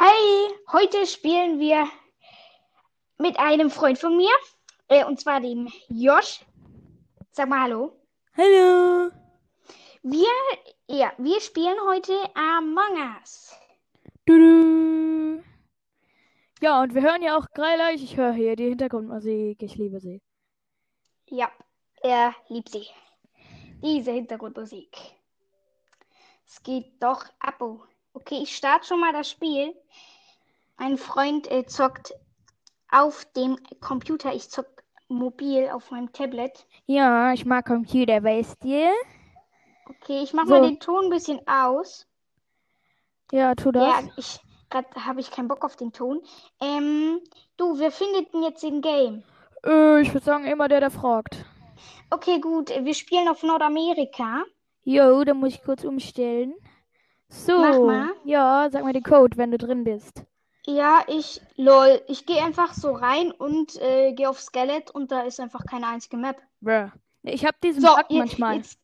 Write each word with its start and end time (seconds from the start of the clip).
Hi, 0.00 0.54
heute 0.70 1.08
spielen 1.08 1.58
wir 1.58 1.90
mit 3.18 3.36
einem 3.36 3.68
Freund 3.68 3.98
von 3.98 4.16
mir, 4.16 4.30
äh, 4.86 5.04
und 5.04 5.18
zwar 5.18 5.40
dem 5.40 5.68
Josh. 5.88 6.44
Sag 7.32 7.48
mal 7.48 7.62
Hallo. 7.62 8.00
Hallo. 8.36 9.10
Wir, 10.04 10.28
ja, 10.86 11.12
wir 11.18 11.40
spielen 11.40 11.76
heute 11.88 12.12
Among 12.36 13.16
Us. 13.18 13.52
Du. 14.24 15.42
Ja, 16.60 16.80
und 16.80 16.94
wir 16.94 17.02
hören 17.02 17.22
ja 17.22 17.36
auch 17.36 17.46
gleich. 17.52 18.00
Ich 18.00 18.16
höre 18.16 18.34
hier 18.34 18.54
die 18.54 18.68
Hintergrundmusik. 18.68 19.60
Ich 19.64 19.74
liebe 19.74 19.98
sie. 19.98 20.22
Ja, 21.26 21.50
er 22.02 22.36
liebt 22.46 22.68
sie. 22.68 22.86
Diese 23.82 24.12
Hintergrundmusik. 24.12 24.96
Es 26.46 26.62
geht 26.62 27.02
doch 27.02 27.24
ab. 27.40 27.60
Okay, 28.20 28.40
ich 28.42 28.56
starte 28.56 28.84
schon 28.84 29.00
mal 29.00 29.12
das 29.12 29.30
Spiel. 29.30 29.72
Mein 30.76 30.98
Freund 30.98 31.48
äh, 31.52 31.64
zockt 31.66 32.12
auf 32.90 33.24
dem 33.36 33.56
Computer. 33.80 34.34
Ich 34.34 34.50
zock 34.50 34.66
mobil 35.06 35.68
auf 35.72 35.92
meinem 35.92 36.12
Tablet. 36.12 36.66
Ja, 36.86 37.32
ich 37.32 37.46
mag 37.46 37.66
Computer, 37.66 38.22
weißt 38.24 38.56
du? 38.64 38.90
Okay, 39.88 40.20
ich 40.24 40.32
mach 40.32 40.46
So. 40.46 40.54
mal 40.54 40.62
den 40.62 40.80
Ton 40.80 41.04
ein 41.04 41.10
bisschen 41.10 41.40
aus. 41.46 42.08
Ja, 43.30 43.54
tu 43.54 43.70
das. 43.70 43.86
Ja, 43.88 44.10
ich 44.16 44.40
gerade 44.68 44.88
habe 45.06 45.20
ich 45.20 45.30
keinen 45.30 45.46
Bock 45.48 45.64
auf 45.64 45.76
den 45.76 45.92
Ton. 45.92 46.20
Ähm, 46.60 47.20
du, 47.56 47.78
wer 47.78 47.92
findet 47.92 48.34
denn 48.34 48.42
jetzt 48.42 48.64
den 48.64 48.80
Game? 48.80 49.22
Äh, 49.64 50.00
ich 50.02 50.12
würde 50.12 50.24
sagen, 50.26 50.44
immer 50.44 50.66
der, 50.66 50.80
der 50.80 50.90
fragt. 50.90 51.44
Okay, 52.10 52.40
gut, 52.40 52.70
wir 52.70 52.94
spielen 52.94 53.28
auf 53.28 53.44
Nordamerika. 53.44 54.42
Jo, 54.82 55.22
da 55.22 55.34
muss 55.34 55.50
ich 55.54 55.62
kurz 55.62 55.84
umstellen. 55.84 56.54
So. 57.28 57.58
Mach 57.58 57.78
mal. 57.78 58.10
Ja, 58.24 58.68
sag 58.70 58.82
mal 58.84 58.92
den 58.92 59.02
Code, 59.02 59.36
wenn 59.36 59.50
du 59.50 59.58
drin 59.58 59.84
bist. 59.84 60.22
Ja, 60.66 61.02
ich, 61.06 61.40
lol, 61.56 62.02
ich 62.08 62.26
gehe 62.26 62.42
einfach 62.42 62.74
so 62.74 62.92
rein 62.92 63.30
und 63.32 63.76
äh, 63.80 64.12
gehe 64.12 64.28
auf 64.28 64.40
Skelet 64.40 64.90
und 64.90 65.10
da 65.10 65.22
ist 65.22 65.40
einfach 65.40 65.64
keine 65.64 65.86
einzige 65.86 66.16
Map. 66.18 66.36
Bruh. 66.60 66.88
Ich 67.22 67.44
hab 67.44 67.58
diesen 67.62 67.80
So, 67.82 67.88
Bug 67.88 68.04
je- 68.10 68.18
manchmal. 68.18 68.56
jetzt, 68.56 68.78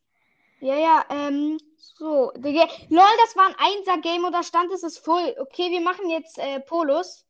ja, 0.61 0.77
ja, 0.77 1.05
ähm, 1.11 1.59
so, 1.77 2.33
lol, 2.35 2.63
das 2.89 3.37
war 3.37 3.49
ein 3.49 3.55
Einser-Game 3.59 4.25
und 4.25 4.33
da 4.33 4.43
stand 4.43 4.73
es 4.73 4.83
ist 4.83 4.99
voll. 4.99 5.35
Okay, 5.39 5.71
wir 5.71 5.81
machen 5.83 6.09
jetzt 6.09 6.39
äh, 6.39 6.61
Polos. 6.61 7.27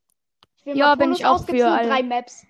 Ich 0.58 0.66
will 0.66 0.77
Ja, 0.77 0.94
bin 0.94 1.06
Polos 1.06 1.19
ich 1.20 1.27
auch 1.27 1.44
für, 1.44 1.66
Alter. 1.69 1.88
drei 1.88 2.03
Maps. 2.05 2.47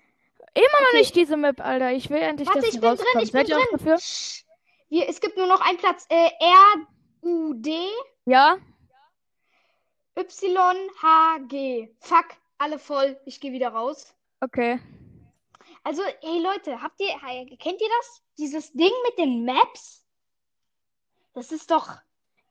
Immer 0.53 0.65
noch 0.81 0.87
Okay. 0.89 0.97
nicht 0.99 1.15
diese 1.15 1.37
Map, 1.37 1.59
Alter. 1.65 1.91
Ich 1.91 2.09
will 2.11 2.17
endlich, 2.21 2.47
Warte, 2.47 2.59
dass 2.61 2.67
ich 2.69 2.73
bin 2.79 2.81
drin, 2.81 2.89
rauskommt. 2.99 3.23
ich 3.23 3.31
bin 3.31 3.45
Seid 3.47 3.53
auch 3.57 3.61
drin. 3.65 3.77
dafür? 3.79 3.97
Wir, 4.89 5.09
es 5.09 5.19
gibt 5.21 5.37
nur 5.37 5.47
noch 5.47 5.61
einen 5.61 5.77
Platz. 5.79 6.05
Äh, 6.09 6.29
R-U-D 6.39 7.71
Ja? 8.25 8.57
Y-H-G. 10.17 11.89
Fuck, 11.99 12.25
alle 12.57 12.79
voll. 12.79 13.17
Ich 13.25 13.39
gehe 13.39 13.51
wieder 13.51 13.69
raus. 13.69 14.15
Okay. 14.41 14.79
Also, 15.83 16.01
hey 16.21 16.41
Leute, 16.41 16.81
habt 16.81 16.99
ihr, 16.99 17.07
kennt 17.57 17.81
ihr 17.81 17.89
das? 17.99 18.23
Dieses 18.37 18.71
Ding 18.73 18.91
mit 19.07 19.17
den 19.19 19.45
Maps? 19.45 20.03
Das 21.33 21.51
ist 21.51 21.69
doch, 21.69 21.89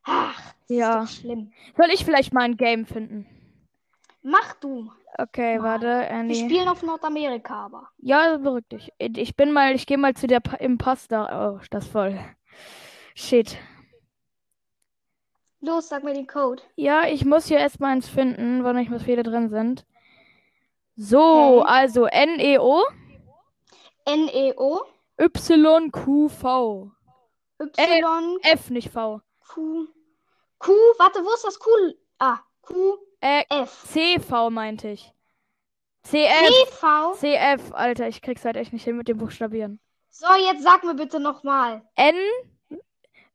ach, 0.05 0.41
das 0.69 0.77
Ja. 0.77 1.03
ist 1.03 1.15
doch 1.17 1.21
schlimm. 1.21 1.53
Soll 1.77 1.91
ich 1.91 2.05
vielleicht 2.05 2.33
mal 2.33 2.43
ein 2.43 2.57
Game 2.57 2.87
finden? 2.87 3.27
Mach 4.23 4.55
du. 4.55 4.91
Okay, 5.19 5.59
Mal. 5.59 5.65
warte. 5.65 6.07
Äh, 6.09 6.29
Wir 6.29 6.35
spielen 6.35 6.69
auf 6.69 6.83
Nordamerika, 6.83 7.67
aber. 7.67 7.89
Ja, 7.99 8.37
beruhig 8.37 8.65
dich. 8.71 8.93
Ich 8.99 9.37
bin 9.37 9.53
mal, 9.53 9.75
ich 9.75 9.87
gehe 9.87 9.99
mal 9.99 10.15
zu 10.15 10.27
der 10.27 10.41
pa 10.41 10.57
Imposter. 10.57 11.57
Oh, 11.57 11.65
das 11.71 11.85
ist 11.85 11.93
voll. 11.93 12.19
Shit. 13.15 13.57
Los, 15.65 15.89
sag 15.89 16.05
mir 16.05 16.15
den 16.15 16.27
Code. 16.27 16.63
Ja, 16.77 17.07
ich 17.07 17.25
muss 17.25 17.47
hier 17.47 17.59
erstmal 17.59 17.93
eins 17.93 18.09
finden, 18.09 18.65
weil 18.65 18.75
nicht 18.75 18.91
mehr 18.91 19.01
viele 19.01 19.23
drin 19.23 19.49
sind. 19.49 19.85
So, 20.97 21.61
Okay. 21.61 21.69
also 21.69 22.05
N-E-O 22.07 22.83
N-E-O 24.05 24.81
Y-Q-V. 25.19 26.91
Y 27.61 28.39
F, 28.43 28.71
nicht 28.71 28.91
V. 28.91 29.21
Q 29.49 29.87
Q, 30.59 30.73
warte, 30.99 31.21
wo 31.25 31.33
ist 31.35 31.45
das 31.45 31.59
Q? 31.59 31.71
Ah, 32.19 32.39
Q 32.63 32.97
Äh, 33.21 33.45
F. 33.49 33.85
C-V 33.93 34.51
meinte 34.51 34.89
ich. 34.89 35.13
C-F. 36.03 36.49
C 36.49 36.67
V. 36.73 37.15
C-F, 37.15 37.73
Alter, 37.73 38.09
ich 38.09 38.21
krieg's 38.23 38.45
halt 38.45 38.57
echt 38.57 38.73
nicht 38.73 38.85
hin 38.85 38.97
mit 38.97 39.09
dem 39.09 39.17
Buchstabieren. 39.19 39.81
So, 40.11 40.27
jetzt 40.35 40.63
sag 40.63 40.85
mir 40.85 40.95
bitte 40.95 41.19
nochmal. 41.21 41.83
N 41.97 42.15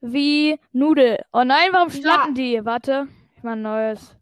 wie 0.01 0.59
Nudel. 0.71 1.23
Oh 1.33 1.43
nein, 1.43 1.69
warum 1.71 1.89
Ja. 1.89 1.95
starten 1.99 2.33
die? 2.35 2.63
Warte, 2.65 3.07
ich 3.35 3.43
mach 3.43 3.53
ein 3.53 3.61
neues. 3.61 4.15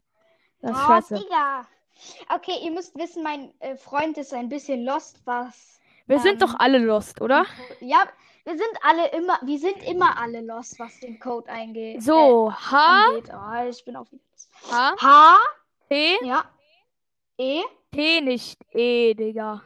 Das 0.60 0.72
ist 0.72 0.82
Oh, 0.82 0.86
scheiße. 0.86 1.14
Digga. 1.16 1.66
Okay, 2.34 2.54
ihr 2.64 2.70
müsst 2.70 2.96
wissen, 2.96 3.22
mein 3.22 3.52
äh, 3.60 3.76
Freund 3.76 4.18
ist 4.18 4.32
ein 4.32 4.48
bisschen 4.48 4.84
lost, 4.84 5.20
was. 5.24 5.80
Wir 6.06 6.20
sind 6.20 6.34
ähm, 6.34 6.38
doch 6.48 6.54
alle 6.58 6.78
lost, 6.78 7.20
oder? 7.20 7.44
Ja, 7.80 8.06
wir 8.44 8.56
sind 8.56 8.70
alle 8.82 9.08
immer, 9.10 9.38
wir 9.42 9.58
sind 9.58 9.82
immer 9.82 10.16
alle 10.18 10.40
lost, 10.40 10.78
was 10.78 10.98
den 11.00 11.18
Code 11.18 11.48
eingeht. 11.50 12.02
So, 12.02 12.48
Äh, 12.48 12.52
H, 12.52 13.04
angeht. 13.08 13.30
Oh, 13.32 13.68
ich 13.68 13.84
bin 13.84 13.96
auf. 13.96 14.08
H, 14.70 14.94
H, 15.00 15.38
T, 15.88 16.18
ja. 16.24 16.44
E, 17.36 17.62
T 17.92 18.20
nicht 18.20 18.58
E, 18.72 19.14
Digga. 19.14 19.62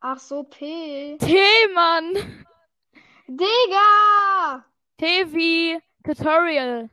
ach 0.00 0.18
so, 0.18 0.42
P. 0.44 1.16
T, 1.18 1.36
Mann. 1.74 2.14
Digga! 3.28 4.64
T 4.98 5.04
wie 5.32 5.78
Tutorial. 6.04 6.88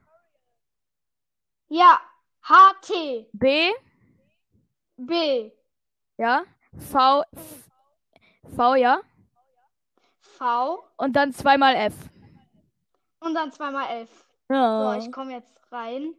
Ja, 1.70 2.00
H, 2.44 2.74
T, 2.82 3.30
B, 3.34 3.72
B, 4.98 5.52
ja. 6.18 6.44
V, 6.92 7.24
V, 8.56 8.76
ja. 8.76 9.00
V 10.20 10.84
Und 10.98 11.14
dann 11.16 11.32
zweimal 11.34 11.76
F. 11.76 11.94
und 13.20 13.34
dann 13.36 13.52
zweimal 13.52 14.02
F. 14.04 14.10
So, 14.50 14.56
Ja. 14.56 14.98
ich 14.98 15.12
komme 15.12 15.34
jetzt 15.34 15.58
rein. 15.72 16.14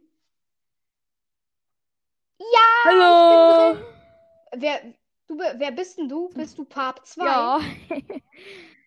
Ja, 2.39 2.67
Hallo. 2.85 3.77
Wer, 4.57 4.81
du, 5.27 5.37
wer 5.37 5.71
bist 5.71 5.97
denn 5.97 6.07
du? 6.09 6.29
Bist 6.29 6.57
du 6.57 6.63
Pap 6.65 7.05
2? 7.05 7.25
Ja. 7.25 7.59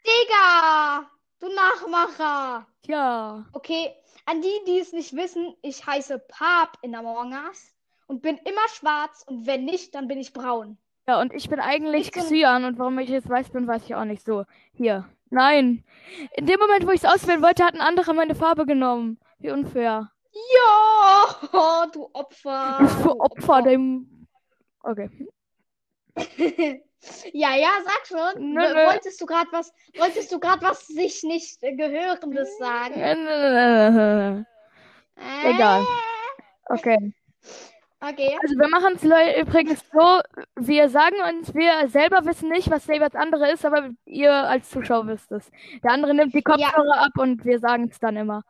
Digga! 0.06 1.10
Du 1.40 1.46
Nachmacher! 1.48 2.66
Ja. 2.86 3.46
Okay, 3.52 3.94
an 4.26 4.42
die, 4.42 4.60
die 4.66 4.78
es 4.78 4.92
nicht 4.92 5.14
wissen, 5.14 5.54
ich 5.62 5.86
heiße 5.86 6.18
Pap 6.18 6.76
in 6.82 6.94
Among 6.94 7.32
Us 7.32 7.72
und 8.08 8.22
bin 8.22 8.38
immer 8.38 8.68
schwarz 8.74 9.24
und 9.26 9.46
wenn 9.46 9.64
nicht, 9.64 9.94
dann 9.94 10.08
bin 10.08 10.18
ich 10.18 10.32
braun. 10.32 10.78
Ja, 11.06 11.20
und 11.20 11.32
ich 11.32 11.48
bin 11.48 11.60
eigentlich 11.60 12.12
Xyan 12.12 12.64
und 12.64 12.78
warum 12.78 12.98
ich 12.98 13.08
jetzt 13.08 13.28
weiß 13.28 13.50
bin, 13.50 13.66
weiß 13.66 13.84
ich 13.84 13.94
auch 13.94 14.04
nicht 14.04 14.24
so. 14.24 14.44
Hier. 14.74 15.08
Nein. 15.30 15.84
In 16.36 16.46
dem 16.46 16.58
Moment, 16.58 16.86
wo 16.86 16.90
ich 16.90 17.02
es 17.02 17.10
auswählen 17.10 17.42
wollte, 17.42 17.64
hat 17.64 17.74
ein 17.74 17.80
anderer 17.80 18.14
meine 18.14 18.34
Farbe 18.34 18.66
genommen. 18.66 19.18
Wie 19.38 19.50
unfair. 19.50 20.10
Ja, 20.32 21.86
du 21.92 22.10
Opfer. 22.12 22.86
Du 23.02 23.10
Opfer 23.20 23.62
dem. 23.62 24.26
Okay. 24.82 25.28
Ja, 27.32 27.54
ja, 27.54 27.70
sag 27.84 28.06
schon. 28.06 28.52
Nö, 28.54 28.60
W- 28.60 28.74
nö. 28.74 28.86
Wolltest 28.86 29.20
du 29.20 29.26
gerade 29.26 29.48
was, 29.52 29.72
wolltest 29.96 30.32
du 30.32 30.40
gerade 30.40 30.62
was 30.62 30.86
sich 30.86 31.22
nicht 31.22 31.62
äh, 31.62 31.74
gehörendes 31.74 32.58
sagen? 32.58 32.94
Egal. 35.44 35.82
Äh, 35.82 35.84
Okay. 36.70 37.14
Okay. 38.00 38.38
Also 38.42 38.54
wir 38.56 38.68
machen 38.68 38.94
es 38.94 39.02
übrigens 39.40 39.82
so, 39.90 40.20
wir 40.54 40.88
sagen 40.88 41.16
uns, 41.28 41.52
wir 41.54 41.88
selber 41.88 42.24
wissen 42.26 42.48
nicht, 42.48 42.70
was 42.70 42.84
Sabers 42.84 43.14
andere 43.14 43.50
ist, 43.50 43.64
aber 43.64 43.90
ihr 44.04 44.32
als 44.32 44.70
Zuschauer 44.70 45.06
wisst 45.08 45.32
es. 45.32 45.50
Der 45.82 45.92
andere 45.92 46.14
nimmt 46.14 46.32
die 46.34 46.42
Kopfhörer 46.42 47.00
ab 47.00 47.12
und 47.16 47.44
wir 47.44 47.58
sagen 47.58 47.88
es 47.90 47.98
dann 47.98 48.16
immer. 48.16 48.42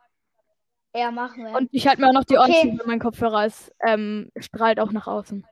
Ja, 0.93 1.09
machen 1.11 1.45
wir. 1.45 1.55
Und 1.55 1.69
ich 1.71 1.87
halte 1.87 2.01
mir 2.01 2.09
auch 2.09 2.13
noch 2.13 2.25
die 2.25 2.37
Ohren 2.37 2.51
Okay. 2.51 2.61
zu, 2.73 2.79
wenn 2.79 2.87
mein 2.87 2.99
Kopfhörer 2.99 3.45
ist, 3.45 3.71
ähm, 3.87 4.29
strahlt 4.37 4.79
auch 4.79 4.91
nach 4.91 5.07
außen. 5.07 5.47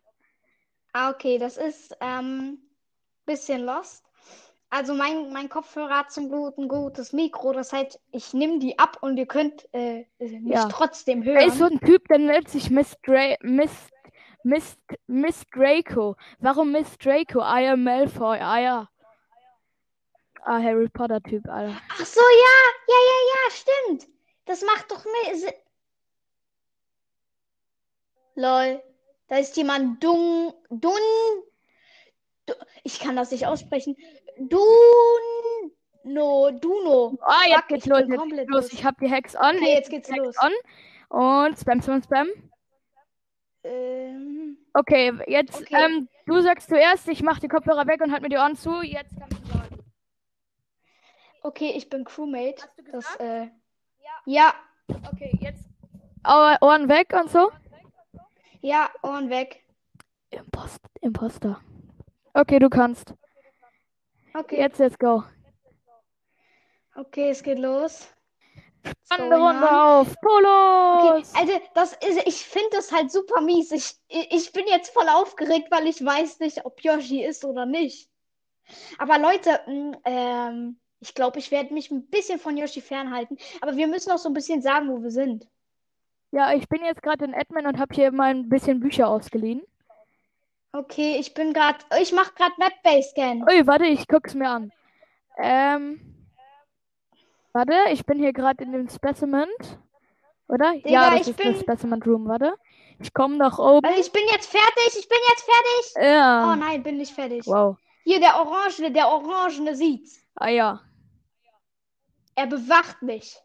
Ah, 0.94 1.10
okay, 1.10 1.40
das 1.40 1.58
ist 1.58 1.96
ähm 2.02 2.60
bisschen 3.28 3.64
lost. 3.64 4.04
Also 4.72 4.94
mein, 4.96 5.32
mein 5.32 5.48
Kopfhörer 5.48 6.00
hat 6.00 6.12
zum 6.12 6.30
Glück 6.30 6.58
ein 6.58 6.68
gutes 6.68 7.14
Mikro, 7.14 7.54
das 7.54 7.72
heißt, 7.72 8.00
ich 8.12 8.34
nehme 8.34 8.60
die 8.60 8.78
ab 8.78 8.98
und 9.02 9.16
ihr 9.18 9.26
könnt 9.28 9.66
äh, 9.74 10.06
mich 10.20 10.56
Ja. 10.56 10.68
trotzdem 10.68 11.24
Da 11.24 11.40
ist 11.42 11.58
so 11.60 11.66
hören. 11.66 11.74
ein 11.82 11.88
Typ, 11.88 12.06
der 12.10 12.18
nennt 12.18 12.50
sich 12.50 12.70
Miss, 12.70 12.98
Dra 13.06 13.36
Miss, 13.42 13.72
Miss, 14.44 14.76
Miss 15.08 15.44
Draco. 15.54 16.16
Warum 16.40 16.72
Miss 16.74 16.98
Draco? 16.98 17.40
I 17.40 17.68
am 17.70 17.84
Malfoy. 17.84 18.40
Ah 18.40 18.60
ja. 18.60 18.90
Ah, 20.44 20.60
Harry 20.62 20.90
Potter 20.90 21.22
Typ, 21.22 21.48
Alter. 21.48 21.80
Ach 21.90 22.06
so, 22.06 22.20
ja, 22.20 22.72
ja, 22.90 22.96
ja, 23.10 23.20
ja, 23.30 23.52
stimmt. 23.52 24.08
Das 24.46 24.62
macht 24.64 24.92
doch 24.92 25.06
mehr. 25.06 25.54
Lol, 28.36 28.82
da 29.28 29.38
ist 29.38 29.56
jemand 29.58 30.04
Dung, 30.04 30.54
Dun, 30.70 30.92
Du- 30.92 31.44
ich 32.84 33.00
kann 33.00 33.16
das 33.16 33.32
nicht 33.32 33.46
aussprechen. 33.48 33.96
Duno, 36.04 36.52
Duno. 36.52 37.18
Ah, 37.22 37.42
jetzt 37.48 37.56
Fuck, 37.60 37.68
geht's 37.70 37.86
los, 37.88 38.04
jetzt 38.08 38.30
geht's 38.30 38.50
los. 38.50 38.74
Ich 38.74 38.86
hab 38.86 38.98
die 39.00 39.10
Hacks 39.12 39.36
on. 39.36 39.56
Okay, 39.58 39.74
jetzt 39.74 39.90
geht's 39.90 40.10
Hacks 40.10 40.20
los. 40.20 40.36
on. 40.42 40.52
Und 41.48 41.58
Spam, 41.60 41.82
Spam, 41.82 42.02
Spam. 42.04 42.28
Ähm, 43.64 44.58
Okay, 44.74 45.12
jetzt, 45.28 45.62
Okay. 45.62 45.76
ähm, 45.86 46.08
du 46.26 46.40
sagst 46.42 46.70
zuerst, 46.70 47.08
ich 47.08 47.24
mach 47.24 47.40
die 47.40 47.48
Kopfhörer 47.48 47.88
weg 47.88 48.02
und 48.02 48.12
halt 48.12 48.22
mir 48.22 48.30
die 48.30 48.38
Ohren 48.38 48.56
zu. 48.56 48.82
Jetzt 48.82 49.16
kannst 49.18 49.40
du 49.44 49.48
sagen. 49.58 49.84
Okay, 51.42 51.72
ich 51.76 51.90
bin 51.90 52.04
Crewmate. 52.06 52.62
Hast 52.64 52.78
du 52.78 52.84
Das, 52.84 53.06
gesagt? 53.18 53.20
äh, 53.22 53.50
ja, 54.26 54.54
Okay, 55.12 55.38
jetzt. 55.42 55.64
Ohren 56.26 56.88
weg 56.90 57.14
und 57.20 57.30
so. 57.30 57.52
ja, 58.62 58.90
Ohren 59.02 59.30
weg. 59.30 59.64
Impost 60.30 60.80
Imposter. 61.02 61.62
Okay, 62.38 62.60
du 62.60 62.70
kannst. 62.70 63.16
Okay, 64.36 64.60
Jetzt, 64.60 64.78
let's 64.78 64.96
go. 65.00 65.24
okay, 66.96 67.32
es 67.32 67.42
geht 67.42 67.58
los. 67.58 68.08
Spannende 69.06 69.38
Runde 69.38 69.72
auf. 69.72 70.08
Okay, 70.08 70.20
Polos! 70.22 71.34
also 71.34 71.54
das 71.74 71.94
ist, 71.94 72.28
ich 72.28 72.46
finde 72.46 72.70
das 72.74 72.92
halt 72.92 73.12
super 73.12 73.42
mies. 73.42 73.72
Ich, 73.72 73.96
ich 74.08 74.52
bin 74.52 74.66
jetzt 74.68 74.94
voll 74.94 75.10
aufgeregt, 75.10 75.70
weil 75.72 75.88
ich 75.88 76.06
weiß 76.06 76.40
nicht, 76.40 76.64
ob 76.64 76.80
Yoshi 76.84 77.24
ist 77.24 77.44
oder 77.44 77.66
nicht. 77.66 78.08
Aber 79.00 79.18
Leute, 79.18 79.60
mh, 79.66 79.98
ähm, 80.06 80.80
ich 81.00 81.16
glaube, 81.16 81.40
ich 81.40 81.50
werde 81.50 81.74
mich 81.74 81.90
ein 81.90 82.06
bisschen 82.08 82.38
von 82.38 82.56
Yoshi 82.56 82.82
fernhalten. 82.82 83.40
Aber 83.62 83.76
wir 83.76 83.88
müssen 83.88 84.12
auch 84.12 84.20
so 84.20 84.30
ein 84.30 84.36
bisschen 84.36 84.62
sagen, 84.62 84.90
wo 84.90 85.02
wir 85.02 85.12
sind. 85.12 85.48
Ja, 86.30 86.54
ich 86.54 86.70
bin 86.70 86.86
jetzt 86.86 87.02
gerade 87.02 87.26
in 87.26 87.34
Admin 87.34 87.66
und 87.66 87.80
habe 87.80 87.96
hier 87.96 88.12
mal 88.12 88.30
ein 88.30 88.48
bisschen 88.48 88.80
Bücher 88.80 89.08
ausgeliehen. 89.08 89.64
Okay, 90.74 91.18
ich 91.20 91.34
bin 91.34 91.54
gerade, 91.54 91.80
ich 92.02 92.12
mache 92.12 92.34
gerade 92.36 92.54
Map-Base-Scan. 92.58 93.44
Ui, 93.50 93.66
warte, 93.68 93.86
ich 93.86 94.08
guck's 94.08 94.34
mir 94.36 94.50
an. 94.50 94.72
Ähm. 95.38 96.00
Warte, 97.54 97.74
ich 97.92 98.06
bin 98.06 98.20
hier 98.20 98.34
gerade 98.34 98.64
in 98.64 98.72
dem 98.72 98.90
Specimen. 98.90 99.50
Oder? 100.48 100.74
Digga, 100.74 100.90
Ja, 100.90 101.12
das 101.12 101.22
ich 101.22 101.28
ist 101.30 101.38
bin- 101.38 101.54
das 101.54 101.62
Specimen 101.62 102.02
Room, 102.04 102.28
warte. 102.28 102.54
Ich 103.00 103.14
komme 103.14 103.38
nach 103.38 103.58
oben. 103.60 103.86
Also 103.86 104.00
ich 104.00 104.12
bin 104.12 104.24
jetzt 104.32 104.50
fertig, 104.50 104.98
ich 104.98 105.08
bin 105.08 105.18
jetzt 105.30 105.44
fertig. 105.44 105.94
Oh 105.98 106.02
Ja. 106.04 106.56
nein, 106.56 106.84
bin 106.84 106.98
nicht 106.98 107.14
fertig. 107.14 107.46
Wow. 107.46 107.78
Hier, 108.04 108.20
der 108.20 108.38
Orangene, 108.40 108.92
der 108.92 109.08
Orangene 109.10 109.76
sieht's. 109.76 110.20
Ah 110.36 110.50
ja. 110.50 110.82
Er 112.36 112.48
bewacht 112.48 113.02
mich. 113.02 113.36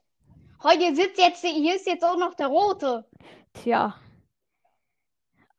Heute 0.63 0.95
sitzt 0.95 1.19
jetzt, 1.19 1.43
hier 1.45 1.75
ist 1.77 1.87
jetzt 1.87 2.05
auch 2.05 2.17
noch 2.17 2.35
der 2.35 2.47
Rote. 2.47 3.05
Tja. 3.55 3.95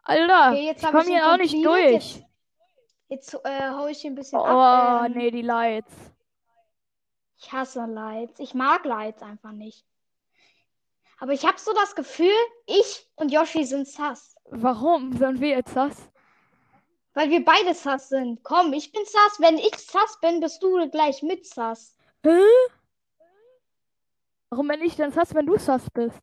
Alter, 0.04 0.52
Okay, 0.52 0.66
jetzt 0.66 0.84
ich 0.84 0.90
komme 0.92 1.04
hier 1.06 1.32
auch 1.32 1.38
nicht 1.38 1.66
durch. 1.66 2.24
Jetzt 3.08 3.34
äh, 3.44 3.70
hau 3.70 3.88
ich 3.88 4.00
hier 4.02 4.12
ein 4.12 4.16
bisschen 4.16 4.40
Oh, 4.40 4.44
ab. 4.44 5.06
Ähm, 5.06 5.14
nee, 5.14 5.32
die 5.32 5.42
Lights. 5.42 5.94
Ich 7.38 7.52
hasse 7.52 7.86
Lights. 7.86 8.40
Ich 8.40 8.54
mag 8.54 8.86
Lights 8.86 9.22
einfach 9.22 9.52
nicht. 9.52 9.86
Aber 11.20 11.32
ich 11.32 11.46
habe 11.46 11.58
so 11.60 11.74
das 11.74 11.96
Gefühl, 11.96 12.34
ich 12.66 13.08
und 13.16 13.32
Yoshi 13.32 13.64
sind 13.64 13.88
sass. 13.88 14.36
Warum 14.46 15.16
sollen 15.18 15.40
wir 15.40 15.50
jetzt 15.50 15.76
das? 15.76 16.10
Weil 17.14 17.30
wir 17.30 17.46
beide 17.46 17.74
sass 17.74 18.10
sind. 18.10 18.44
Komm, 18.44 18.74
ich 18.74 18.92
bin 18.92 19.04
sass. 19.06 19.40
Wenn 19.40 19.58
ich 19.58 19.78
sass 19.78 20.18
bin, 20.20 20.40
bist 20.40 20.62
du 20.64 20.90
gleich 20.90 21.22
mit 21.22 21.46
sass. 21.46 21.96
Hä? 22.26 22.42
Warum 24.50 24.68
bin 24.68 24.82
ich 24.82 24.96
denn 24.96 25.12
sass, 25.12 25.34
wenn 25.34 25.46
du 25.46 25.58
sass 25.58 25.90
bist? 25.92 26.20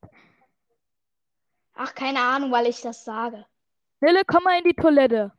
Ach, 1.75 1.95
keine 1.95 2.21
Ahnung, 2.21 2.53
weil 2.53 2.67
ich 2.67 2.81
das 2.81 3.05
sage. 3.05 3.47
Nille, 4.01 4.23
komm 4.27 4.45
mal 4.45 4.59
in 4.59 4.65
die 4.65 4.75
Toilette. 4.75 5.33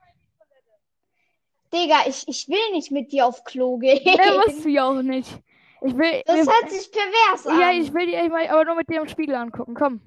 Digga, 1.74 2.02
ich, 2.06 2.28
ich 2.28 2.48
will 2.50 2.72
nicht 2.74 2.92
mit 2.92 3.12
dir 3.12 3.25
auf 3.25 3.44
Klo 3.44 3.78
gehen. 3.78 4.02
Nee, 4.04 4.38
musst 4.46 4.66
du 4.66 4.69
ja 4.69 4.88
auch 4.90 5.02
nicht. 5.02 5.30
Ich 5.84 5.98
will. 5.98 6.22
Das 6.25 6.48
hört 6.48 6.69
sich 6.69 6.92
pervers 6.92 7.48
an. 7.48 7.60
ja, 7.60 7.72
ich 7.72 7.92
will 7.94 8.13
echt 8.13 8.30
mal 8.30 8.48
aber 8.48 8.66
nur 8.66 8.75
mit 8.75 8.90
dir 8.90 9.02
im 9.02 9.08
Spiegel 9.08 9.36
angucken. 9.36 9.74
Komm. 9.74 10.02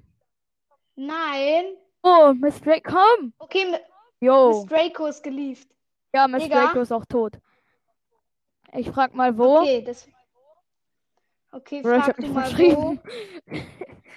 Nein. 0.94 1.64
Oh, 2.02 2.32
Miss 2.34 2.60
Drake, 2.60 2.82
komm. 2.82 3.32
Okay, 3.38 3.62
M- 3.62 3.70
Miss 3.72 3.80
Jo. 4.20 4.66
Draco 4.68 5.06
ist 5.06 5.22
gelieft. 5.22 5.68
Ja, 6.12 6.28
Miss 6.28 6.44
Digga. 6.44 6.66
Draco 6.66 6.80
ist 6.80 6.92
auch 6.92 7.04
tot. 7.06 7.38
Ich 8.74 8.88
frag 8.90 9.14
mal 9.14 9.36
wo. 9.36 9.60
Okay, 9.60 9.82
das. 9.82 10.06
Okay, 11.50 11.82
frag 11.82 12.16
du 12.18 12.26
mal 12.28 12.52
wo. 12.58 12.96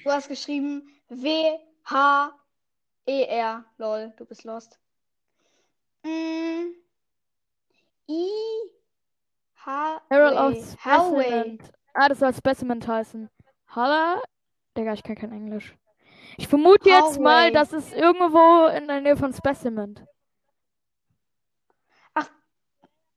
Du 0.04 0.12
hast 0.12 0.28
geschrieben 0.28 0.88
W-H-E-R. 3.08 3.64
Lol, 3.78 4.14
du 4.18 4.26
bist 4.26 4.44
lost. 4.44 4.80
Mm. 6.04 6.74
I. 8.10 8.30
H. 9.66 10.02
Herald 10.10 10.38
of. 10.38 10.86
Hallway. 10.86 11.24
Specimen. 11.24 11.60
Ah, 11.94 12.10
das 12.10 12.20
soll 12.20 12.34
Specimen 12.34 12.86
heißen. 12.86 13.30
Holla? 13.76 14.22
Digga, 14.78 14.94
ich 14.94 15.04
kann 15.04 15.16
kein 15.16 15.32
Englisch. 15.32 15.76
Ich 16.38 16.48
vermute 16.48 16.90
jetzt 16.90 17.20
mal, 17.20 17.46
Hallway. 17.46 17.54
das 17.54 17.74
ist 17.74 17.94
irgendwo 17.94 18.68
in 18.68 18.88
der 18.88 19.02
Nähe 19.02 19.18
von 19.18 19.34
Specimen. 19.34 20.00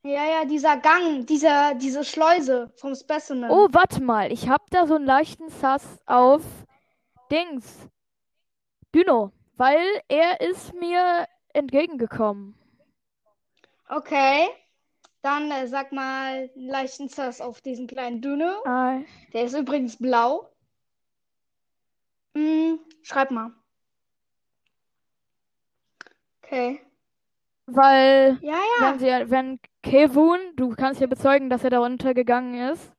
Ja, 0.03 0.25
ja, 0.25 0.45
dieser 0.47 0.79
Gang, 0.79 1.27
dieser, 1.27 1.75
diese 1.75 2.05
Schleuse 2.05 2.73
vom 2.77 2.95
Specimen. 2.95 3.51
Oh, 3.51 3.69
warte 3.71 4.03
mal. 4.03 4.33
Ich 4.33 4.49
hab 4.49 4.71
da 4.71 4.87
so 4.87 4.95
einen 4.95 5.05
leichten 5.05 5.51
Sass 5.51 5.99
auf 6.07 6.43
Dings. 7.31 7.87
Dino. 8.95 9.31
Weil 9.61 10.01
er 10.09 10.41
ist 10.41 10.73
mir 10.73 11.29
entgegengekommen. 11.53 12.55
Okay. 13.91 14.49
Dann 15.21 15.51
äh, 15.51 15.67
sag 15.69 15.93
mal 15.93 16.49
einen 16.57 16.67
leichten 16.67 17.11
Sass 17.11 17.43
auf 17.43 17.61
diesen 17.61 17.87
kleinen 17.87 18.23
Dünne. 18.23 18.57
Ah, 18.65 19.01
Der 19.35 19.45
ist 19.45 19.53
übrigens 19.55 19.99
blau. 19.99 20.49
Mm, 22.33 22.77
schreib 23.03 23.31
mal. 23.33 23.53
Okay. 26.43 26.81
weil, 27.67 28.39
Ja, 28.41 28.55
ja. 28.55 28.93
wenn 28.93 28.99
sie, 28.99 29.31
wenn 29.31 29.61
Kevun, 29.83 30.39
du 30.57 30.71
kannst 30.71 31.03
ja 31.03 31.07
bezeugen, 31.07 31.51
dass 31.51 31.65
er 31.65 31.71
da 31.71 31.81
runtergegangen 31.81 32.73
ist. 32.73 32.95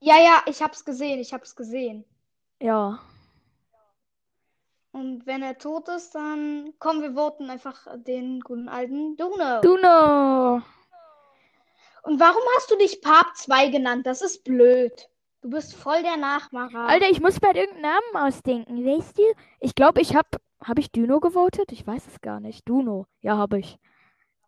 Ja, 0.00 0.16
ja, 0.16 0.42
ich 0.46 0.62
hab's 0.62 0.86
gesehen, 0.86 1.18
ich 1.20 1.34
hab's 1.34 1.54
gesehen. 1.54 2.06
Ja. 2.62 2.98
Und 4.98 5.26
wenn 5.26 5.42
er 5.42 5.56
tot 5.56 5.88
ist, 5.88 6.16
dann 6.16 6.74
komm, 6.80 7.02
wir 7.02 7.14
voten 7.14 7.48
einfach 7.50 7.86
den 7.98 8.40
guten 8.40 8.68
alten 8.68 9.16
Duno. 9.16 9.60
Duno. 9.60 10.56
Und 12.02 12.18
warum 12.18 12.42
hast 12.56 12.70
du 12.72 12.76
dich 12.76 13.00
Pap 13.00 13.36
2 13.36 13.68
genannt? 13.68 14.06
Das 14.06 14.22
ist 14.22 14.42
blöd. 14.42 15.08
Du 15.40 15.50
bist 15.50 15.76
voll 15.76 16.02
der 16.02 16.16
Nachmacher. 16.16 16.80
Alter, 16.80 17.08
ich 17.08 17.20
muss 17.20 17.40
mir 17.40 17.46
halt 17.46 17.58
irgendeinen 17.58 17.94
Namen 17.94 18.26
ausdenken, 18.26 18.84
weißt 18.84 19.18
du? 19.18 19.22
Ich 19.60 19.76
glaube, 19.76 20.00
ich 20.00 20.16
hab, 20.16 20.26
hab 20.64 20.80
ich 20.80 20.90
Duno 20.90 21.20
gewotet? 21.20 21.70
Ich 21.70 21.86
weiß 21.86 22.08
es 22.08 22.20
gar 22.20 22.40
nicht. 22.40 22.68
Duno. 22.68 23.06
Ja, 23.20 23.36
habe 23.36 23.60
ich. 23.60 23.78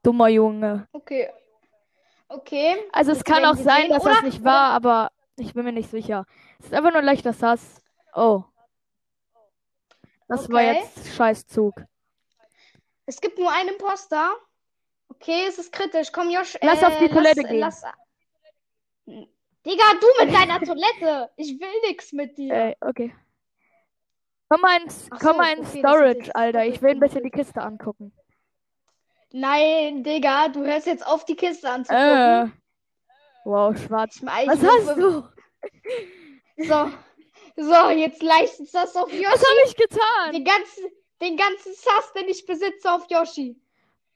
Dummer 0.03 0.29
Junge. 0.29 0.89
Okay. 0.91 1.31
Okay. 2.29 2.77
Also 2.93 3.13
es 3.13 3.23
kann 3.23 3.45
auch 3.45 3.57
sein, 3.57 3.89
dass 3.89 4.03
das 4.03 4.23
nicht 4.23 4.43
war, 4.43 4.73
aber 4.73 5.13
ich 5.37 5.55
bin 5.55 5.65
mir 5.65 5.73
nicht 5.73 5.91
sicher. 5.91 6.27
Es 6.59 6.67
ist 6.67 6.75
einfach 6.75 6.93
nur 6.93 7.03
leichter 7.03 7.35
Sass. 7.35 7.81
Oh. 8.15 8.43
Das 10.31 10.49
war 10.49 10.61
Okay. 10.63 10.81
jetzt 10.81 11.15
Scheißzug. 11.17 11.75
Es 13.07 13.21
gibt 13.21 13.39
nur 13.39 13.51
einen 13.51 13.71
Imposter. 13.71 14.33
Okay, 15.09 15.45
es 15.49 15.59
ist 15.59 15.73
kritisch. 15.73 16.13
Komm, 16.13 16.31
Josh. 16.31 16.57
Lass 16.63 16.83
äh, 16.83 16.87
auf 16.87 16.99
die 16.99 17.09
Toilette 17.09 17.41
lass, 17.43 17.51
gehen. 17.51 17.61
Lass... 17.61 19.27
Digga, 19.67 19.85
du 20.01 20.25
mit 20.25 20.33
deiner 20.35 20.61
Toilette. 20.65 21.31
Ich 21.37 21.59
will 21.61 21.69
nix 21.89 22.13
mit 22.13 22.39
dir. 22.39 22.55
Ey, 22.55 22.77
okay. 22.81 23.13
Komm 24.49 24.61
mal 24.61 24.81
ins, 24.81 25.09
Ach 25.11 25.19
komm 25.19 25.33
so, 25.33 25.37
mal 25.39 25.57
ins 25.59 25.69
okay, 25.71 25.79
Storage, 25.81 26.35
Alter. 26.35 26.65
Ich 26.67 26.81
will 26.81 26.91
ein 26.91 27.01
bisschen 27.01 27.25
die. 27.25 27.31
Kiste 27.31 27.61
angucken. 27.61 28.13
Nein, 29.33 30.03
Digga, 30.05 30.49
du 30.49 30.65
hörst 30.65 30.87
jetzt 30.87 31.07
auf, 31.07 31.25
die 31.25 31.37
Kiste 31.37 31.67
Äh. 31.67 31.71
anzugucken. 31.71 32.53
Wow, 33.45 33.77
schwarz. 33.77 34.17
Ich 34.17 34.23
mein, 34.23 34.47
Was 34.49 34.63
hast 34.63 34.97
du? 34.97 35.25
So. 36.59 36.91
So, 37.57 37.91
jetzt 37.91 38.23
leistest 38.23 38.75
das 38.75 38.97
auf 38.97 39.09
Was 39.09 39.13
Yoshi. 39.13 39.25
habe 39.27 39.67
ich 39.67 39.77
getan? 39.77 40.33
Den 40.33 40.45
ganzen, 40.45 40.85
den 41.21 41.37
ganzen 41.37 41.75
Sass, 41.75 42.13
den 42.15 42.29
ich 42.29 42.45
besitze, 42.47 42.91
auf 42.93 43.09
Yoshi. 43.11 43.61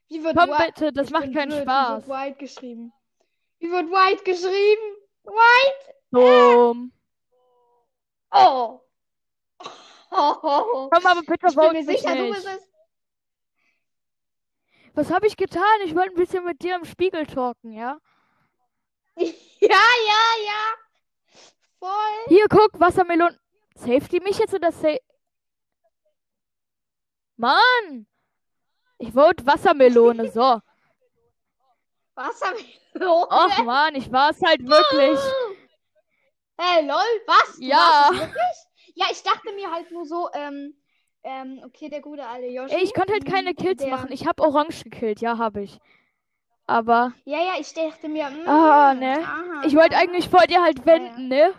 Wie 0.08 0.22
wird 0.22 0.36
Komm 0.36 0.50
bitte, 0.56 0.92
das 0.92 1.10
macht 1.10 1.32
keinen 1.32 1.48
blöd. 1.50 1.62
Spaß. 1.62 2.04
Wie 2.04 2.08
wird 2.08 2.18
White 2.18 2.36
geschrieben? 2.38 2.92
Wie 3.58 3.70
wird 3.70 3.90
White 3.90 4.24
geschrieben? 4.24 4.96
White? 5.24 5.94
Boom. 6.10 6.92
Oh. 8.30 8.80
Oh, 10.10 10.34
oh. 10.42 10.88
Komm 10.92 11.06
aber 11.06 11.22
bitte, 11.22 11.46
Ich 11.48 11.54
bin 11.56 11.72
mir 11.72 11.84
sicher, 11.84 12.14
du 12.14 12.22
nicht. 12.22 12.34
bist 12.34 12.46
es. 12.46 12.68
Was 14.94 15.10
habe 15.10 15.26
ich 15.26 15.36
getan? 15.36 15.64
Ich 15.84 15.94
wollte 15.96 16.10
ein 16.10 16.14
bisschen 16.16 16.44
mit 16.44 16.62
dir 16.62 16.76
im 16.76 16.84
Spiegel 16.84 17.26
talken, 17.26 17.72
ja? 17.72 17.98
Ja, 19.16 19.68
ja, 19.70 20.44
ja. 20.44 20.74
Voll. 21.84 22.28
Hier, 22.28 22.46
guck, 22.48 22.80
Wassermelone. 22.80 23.38
Safety 23.76 24.20
mich 24.20 24.38
jetzt 24.38 24.54
oder 24.54 24.72
sa 24.72 24.88
Mann! 27.36 28.06
Ich 28.98 29.12
vote 29.12 29.44
Wassermelone, 29.44 30.30
so. 30.30 30.40
Wassermelone. 32.14 33.26
Och 33.28 33.64
Mann, 33.64 33.96
ich 33.96 34.10
war 34.10 34.30
es 34.30 34.40
halt 34.40 34.66
wirklich. 34.66 35.18
Hey, 36.56 36.86
lol, 36.86 37.02
was? 37.26 37.56
Du 37.56 37.64
Ja. 37.64 38.10
wirklich? 38.12 38.56
Ja, 38.94 39.06
ich 39.10 39.22
dachte 39.24 39.52
mir 39.56 39.72
halt 39.72 39.90
nur 39.90 40.06
so, 40.06 40.30
ähm, 40.32 40.74
Ähm, 41.24 41.60
okay, 41.64 41.88
der 41.88 42.00
gute 42.00 42.24
alte 42.26 42.46
Yoshi. 42.46 42.74
Ey, 42.74 42.84
ich 42.84 42.94
konnte 42.94 43.12
halt 43.12 43.24
keine 43.24 43.52
mm, 43.52 43.56
Kills 43.56 43.82
der, 43.82 43.90
machen. 43.90 44.12
Ich 44.12 44.26
habe 44.26 44.42
Orange 44.42 44.84
gekillt, 44.84 45.20
ja, 45.20 45.38
habe 45.38 45.62
ich. 45.62 45.80
Aber, 46.66 47.12
Ja, 47.24 47.38
ja, 47.38 47.54
ich 47.58 47.72
dachte 47.72 48.08
mir. 48.08 48.28
Mm, 48.30 48.46
Ah, 48.46 48.94
ne. 48.94 49.18
aha, 49.20 49.66
ich 49.66 49.74
wollte 49.74 49.96
eigentlich 49.96 50.28
vor 50.28 50.46
dir 50.46 50.62
halt 50.62 50.84
wenden, 50.86 51.28
ne? 51.28 51.54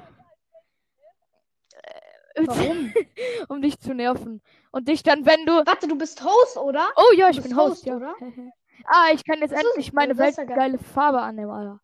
Warum? 2.38 2.94
um 3.50 3.62
dich 3.62 3.80
zu 3.80 3.94
nerven. 3.94 4.42
Und 4.72 4.88
dich 4.88 5.04
dann, 5.04 5.25
wenn 5.25 5.46
du. 5.46 5.54
Warte, 5.65 5.88
du 5.88 5.98
bist 5.98 6.24
Host, 6.24 6.58
oder? 6.58 6.89
Oh 6.96 7.13
ja, 7.15 7.30
ich 7.30 7.42
bin 7.42 7.56
Host, 7.56 7.72
Host, 7.72 7.86
ja. 7.86 7.96
oder? 7.96 8.15
ah, 8.86 9.08
ich 9.13 9.24
kann 9.24 9.39
jetzt 9.39 9.51
Das 9.54 9.60
ist- 9.62 9.65
endlich 9.68 9.94
meine 9.94 10.15
das 10.15 10.30
ist 10.32 10.38
ja 10.38 10.44
geil. 10.44 10.58
weltgeile 10.58 10.77
Farbe 10.80 11.22
annehmen, 11.22 11.51
Alter. 11.51 11.80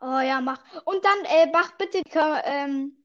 Oh 0.00 0.20
ja, 0.20 0.40
mach. 0.40 0.62
Und 0.84 1.04
dann 1.04 1.18
äh, 1.24 1.50
mach 1.52 1.72
bitte, 1.72 2.02
die, 2.02 2.12
ähm, 2.44 2.96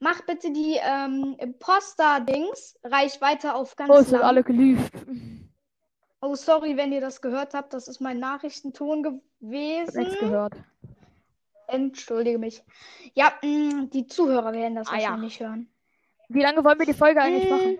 mach 0.00 0.20
bitte 0.22 0.50
die 0.52 0.78
ähm, 0.82 1.36
Imposter-Dings 1.38 2.76
Reichweite 2.82 3.54
auf 3.54 3.76
ganz 3.76 3.90
Oh, 3.90 3.98
es 3.98 4.08
sind 4.10 4.20
alle 4.22 4.42
geliebt. 4.42 4.90
Oh, 6.20 6.34
sorry, 6.34 6.76
wenn 6.76 6.92
ihr 6.92 7.00
das 7.00 7.20
gehört 7.22 7.54
habt. 7.54 7.72
Das 7.72 7.86
ist 7.86 8.00
mein 8.00 8.18
Nachrichtenton 8.18 9.22
gewesen. 9.40 10.04
gehört. 10.18 10.54
Entschuldige 11.70 12.38
mich. 12.38 12.62
Ja, 13.14 13.32
mh, 13.42 13.86
die 13.92 14.06
Zuhörer 14.06 14.52
werden 14.52 14.74
das 14.74 14.88
Ah, 14.88 14.96
ja. 14.96 15.02
wahrscheinlich 15.10 15.40
hören. 15.40 15.68
Wie 16.28 16.42
lange 16.42 16.62
wollen 16.64 16.78
wir 16.78 16.86
die 16.86 16.94
Folge 16.94 17.20
eigentlich 17.20 17.48
Mm, 17.50 17.50
machen? 17.50 17.78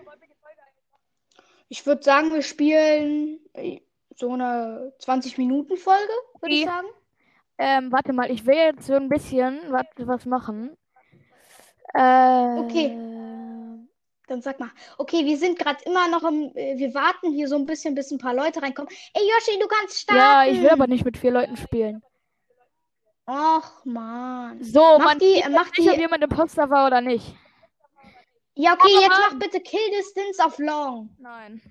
Ich 1.69 1.85
würde 1.85 2.03
sagen, 2.03 2.31
wir 2.33 2.41
spielen 2.41 3.39
äh, 3.53 3.79
so 4.15 4.31
eine 4.33 4.93
20-Minuten-Folge, 4.99 6.13
würde 6.41 6.55
ich 6.55 6.65
sagen. 6.65 6.87
Ähm, 7.57 7.91
warte 7.91 8.11
mal, 8.13 8.29
ich 8.31 8.45
will 8.45 8.55
jetzt 8.55 8.87
so 8.87 8.93
ein 8.95 9.07
bisschen 9.09 9.59
was, 9.69 9.85
was 9.97 10.25
machen. 10.25 10.75
Äh, 11.93 12.59
Okay. 12.59 12.97
Dann 14.27 14.41
sag 14.41 14.59
mal. 14.61 14.69
Okay, 14.97 15.25
wir 15.25 15.37
sind 15.37 15.59
gerade 15.59 15.83
immer 15.85 16.07
noch 16.07 16.23
im. 16.23 16.55
äh, 16.55 16.77
Wir 16.77 16.93
warten 16.93 17.33
hier 17.33 17.47
so 17.49 17.55
ein 17.57 17.65
bisschen, 17.65 17.95
bis 17.95 18.11
ein 18.11 18.17
paar 18.17 18.33
Leute 18.33 18.61
reinkommen. 18.61 18.89
Ey, 19.13 19.21
Yoshi, 19.29 19.59
du 19.59 19.67
kannst 19.67 19.99
starten. 19.99 20.21
Ja, 20.21 20.45
ich 20.45 20.61
will 20.61 20.69
aber 20.69 20.87
nicht 20.87 21.03
mit 21.03 21.17
vier 21.17 21.31
Leuten 21.31 21.57
spielen. 21.57 22.01
Och, 23.27 23.85
Mann. 23.85 24.63
So, 24.63 24.97
Mach 24.97 25.05
man 25.05 25.19
die- 25.19 25.35
sieht 25.35 25.49
mach 25.51 25.71
nicht, 25.77 25.87
ob 25.89 25.95
die- 25.95 26.01
jemand 26.01 26.23
Imposter 26.23 26.69
war 26.69 26.87
oder 26.87 27.01
nicht. 27.01 27.35
Ja, 28.55 28.73
okay, 28.73 28.89
jetzt 28.99 29.09
mach 29.09 29.39
bitte 29.39 29.61
Kill 29.61 29.89
Distance 29.97 30.43
auf 30.43 30.57
Long. 30.59 31.15
Nein. 31.19 31.61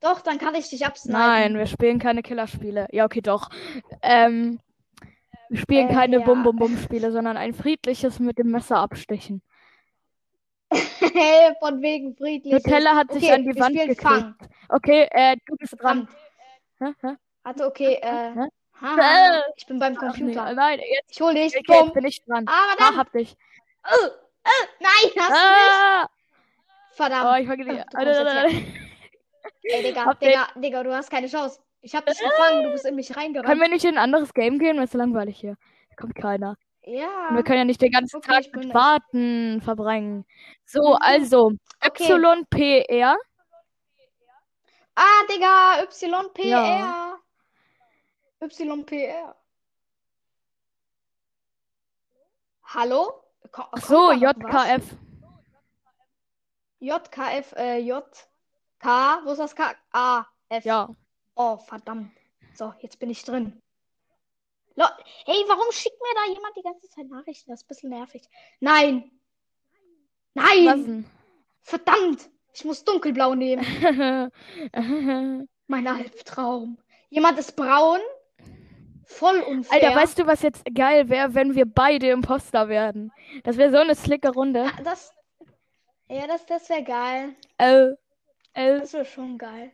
Doch, 0.00 0.20
dann 0.20 0.38
kann 0.38 0.54
ich 0.54 0.68
dich 0.68 0.84
absnipen. 0.84 1.20
Nein, 1.20 1.56
wir 1.56 1.66
spielen 1.66 1.98
keine 1.98 2.22
Killerspiele. 2.22 2.88
Ja, 2.92 3.04
okay, 3.04 3.20
doch. 3.20 3.48
Ähm, 4.02 4.60
wir 5.48 5.58
spielen 5.58 5.88
Äh, 5.88 5.92
keine 5.94 6.18
ja. 6.18 6.24
Bum-Bum-Bum-Spiele, 6.24 7.12
sondern 7.12 7.36
ein 7.36 7.54
friedliches 7.54 8.18
mit 8.18 8.38
dem 8.38 8.50
Messer 8.50 8.78
abstechen. 8.78 9.42
Von 11.60 11.80
wegen 11.82 12.16
friedlich. 12.16 12.52
Nutella 12.52 12.96
hat 12.96 13.12
sich 13.12 13.22
Okay, 13.24 13.32
an 13.32 13.42
die 13.44 13.58
Wand. 13.60 13.98
Fang. 14.00 14.34
Okay, 14.68 15.06
äh, 15.12 15.36
du 15.46 15.56
bist 15.56 15.76
dran. 15.80 16.08
Hä? 16.80 16.92
Hä? 17.00 17.16
Warte, 17.44 17.66
okay, 17.66 17.98
äh. 18.02 18.48
Hä? 18.80 18.86
Haha, 18.86 19.42
ich 19.56 19.66
bin 19.66 19.78
beim 19.78 19.96
Ach, 19.96 20.02
nee, 20.02 20.08
Computer. 20.08 20.52
nein, 20.52 20.78
jetzt, 20.80 21.10
Ich 21.12 21.20
hol 21.20 21.32
dich. 21.34 21.56
okay, 21.56 21.80
jetzt 21.84 21.94
bin 21.94 22.04
ich 22.04 22.24
dran. 22.24 22.44
Ah, 22.46 22.74
dann. 22.78 22.96
hab 22.96 23.10
dich. 23.12 23.36
Äh, 23.84 24.06
äh, 24.06 24.66
nein, 24.80 25.10
hast 25.18 25.30
du 25.30 25.48
nicht. 25.48 25.70
Ah! 25.70 26.08
Verdammt. 26.92 27.26
Oh, 27.30 27.34
ich 27.42 27.48
war 27.48 27.56
jetzt 27.58 27.94
Ey, 29.68 29.82
Digga, 29.82 30.14
Digga, 30.14 30.48
Digga, 30.54 30.82
du 30.82 30.94
hast 30.94 31.10
keine 31.10 31.26
Chance. 31.28 31.60
Ich 31.80 31.94
hab 31.94 32.04
dich 32.06 32.18
gefangen, 32.18 32.64
du 32.64 32.70
bist 32.72 32.84
in 32.84 32.94
mich 32.96 33.08
Können 33.08 33.34
reingerannt. 33.34 33.60
wir 33.60 33.68
nicht 33.68 33.84
in 33.84 33.96
ein 33.96 34.02
anderes 34.04 34.32
Game 34.34 34.58
gehen? 34.58 34.76
Weil 34.76 34.84
es 34.84 34.90
ist 34.90 34.98
langweilig 34.98 35.38
hier. 35.38 35.56
Da 35.90 35.96
kommt 35.96 36.14
keiner. 36.14 36.56
Ja. 36.82 37.28
Und 37.30 37.36
wir 37.36 37.42
können 37.42 37.58
ja 37.58 37.64
nicht 37.64 37.80
den 37.82 37.90
ganzen 37.90 38.16
Okay, 38.16 38.30
Tag 38.44 38.56
mit 38.56 38.72
Warten 38.74 39.60
verbringen. 39.62 40.24
So, 40.64 40.80
Mhm. 40.92 40.98
also, 41.00 41.52
Okay. 41.84 42.04
YPR. 42.12 43.16
Ah, 44.94 45.22
Digga, 45.28 45.82
YPR. 45.82 46.44
Ja. 46.46 47.15
YPR. 48.40 49.34
Hallo? 52.62 53.22
Ko 53.50 53.64
Ach 53.72 53.82
so? 53.82 54.12
JKF. 54.12 54.84
JKF, 56.80 57.52
äh, 57.56 57.78
J. 57.78 58.04
K, 58.78 59.20
wo 59.24 59.32
ist 59.32 59.38
das 59.38 59.54
K? 59.54 59.74
A, 59.92 60.26
F. 60.48 60.64
Ja. 60.64 60.88
Oh, 61.34 61.56
verdammt. 61.56 62.12
So, 62.54 62.72
jetzt 62.80 62.98
bin 62.98 63.10
ich 63.10 63.24
drin. 63.24 63.62
Lo 64.74 64.84
hey, 65.24 65.42
warum 65.48 65.72
schickt 65.72 65.98
mir 66.00 66.14
da 66.14 66.32
jemand 66.34 66.56
die 66.56 66.62
ganze 66.62 66.88
Zeit 66.90 67.08
Nachrichten? 67.08 67.50
Das 67.50 67.60
ist 67.60 67.64
ein 67.64 67.68
bisschen 67.68 67.90
nervig. 67.90 68.28
Nein. 68.60 69.10
Nein. 70.34 71.10
Verdammt. 71.62 72.28
Ich 72.52 72.64
muss 72.64 72.84
dunkelblau 72.84 73.34
nehmen. 73.34 73.64
Mein 75.66 75.86
Albtraum. 75.86 76.78
Jemand 77.08 77.38
ist 77.38 77.56
braun. 77.56 78.00
Voll 79.06 79.38
unfair. 79.40 79.82
Alter, 79.82 80.00
weißt 80.00 80.18
du, 80.18 80.26
was 80.26 80.42
jetzt 80.42 80.64
geil 80.74 81.08
wäre, 81.08 81.32
wenn 81.34 81.54
wir 81.54 81.64
beide 81.64 82.10
Imposter 82.10 82.68
werden? 82.68 83.12
Das 83.44 83.56
wäre 83.56 83.70
so 83.70 83.78
eine 83.78 83.94
slicke 83.94 84.30
Runde. 84.30 84.64
Ja, 84.64 84.82
das. 84.82 85.12
Ja, 86.08 86.26
das, 86.26 86.44
das 86.46 86.68
wäre 86.68 86.82
geil. 86.82 87.34
Äh, 87.58 87.90
äh, 88.52 88.80
Das 88.80 88.92
wäre 88.92 89.04
schon 89.04 89.38
geil. 89.38 89.70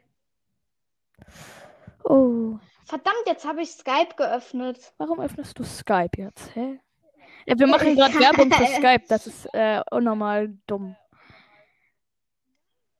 oh. 2.04 2.58
Verdammt, 2.84 3.22
jetzt 3.26 3.46
habe 3.46 3.62
ich 3.62 3.70
Skype 3.70 4.14
geöffnet. 4.16 4.92
Warum 4.98 5.20
öffnest 5.20 5.58
du 5.58 5.64
Skype 5.64 6.10
jetzt, 6.16 6.54
hä? 6.54 6.78
Ja, 7.46 7.58
wir 7.58 7.66
machen 7.66 7.94
gerade 7.96 8.14
Werbung 8.20 8.50
für 8.52 8.66
Skype. 8.66 9.04
Das 9.08 9.26
ist 9.26 9.46
äh, 9.54 9.80
unnormal 9.90 10.52
dumm. 10.66 10.94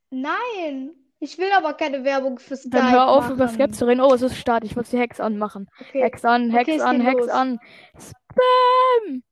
Nein. 0.09 0.95
Ich 1.23 1.37
will 1.37 1.49
aber 1.53 1.73
keine 1.73 2.03
Werbung 2.03 2.37
für 2.37 2.57
Skype 2.57 2.71
Dann 2.71 2.91
hör 2.91 3.07
auf, 3.07 3.23
machen. 3.23 3.35
über 3.35 3.47
Skype 3.47 3.71
zu 3.71 3.85
reden. 3.87 4.01
Oh, 4.01 4.13
es 4.13 4.21
ist 4.21 4.35
Start. 4.37 4.65
Ich 4.65 4.75
muss 4.75 4.89
die 4.89 4.97
Hex 4.99 5.21
anmachen. 5.21 5.69
Okay. 5.79 6.01
Hex 6.03 6.25
an, 6.25 6.51
Hex 6.51 6.67
Okay, 6.69 6.81
an, 6.81 6.99
Hex 6.99 7.19
los. 7.21 7.29
an. 7.29 7.59
Spam! 7.97 9.23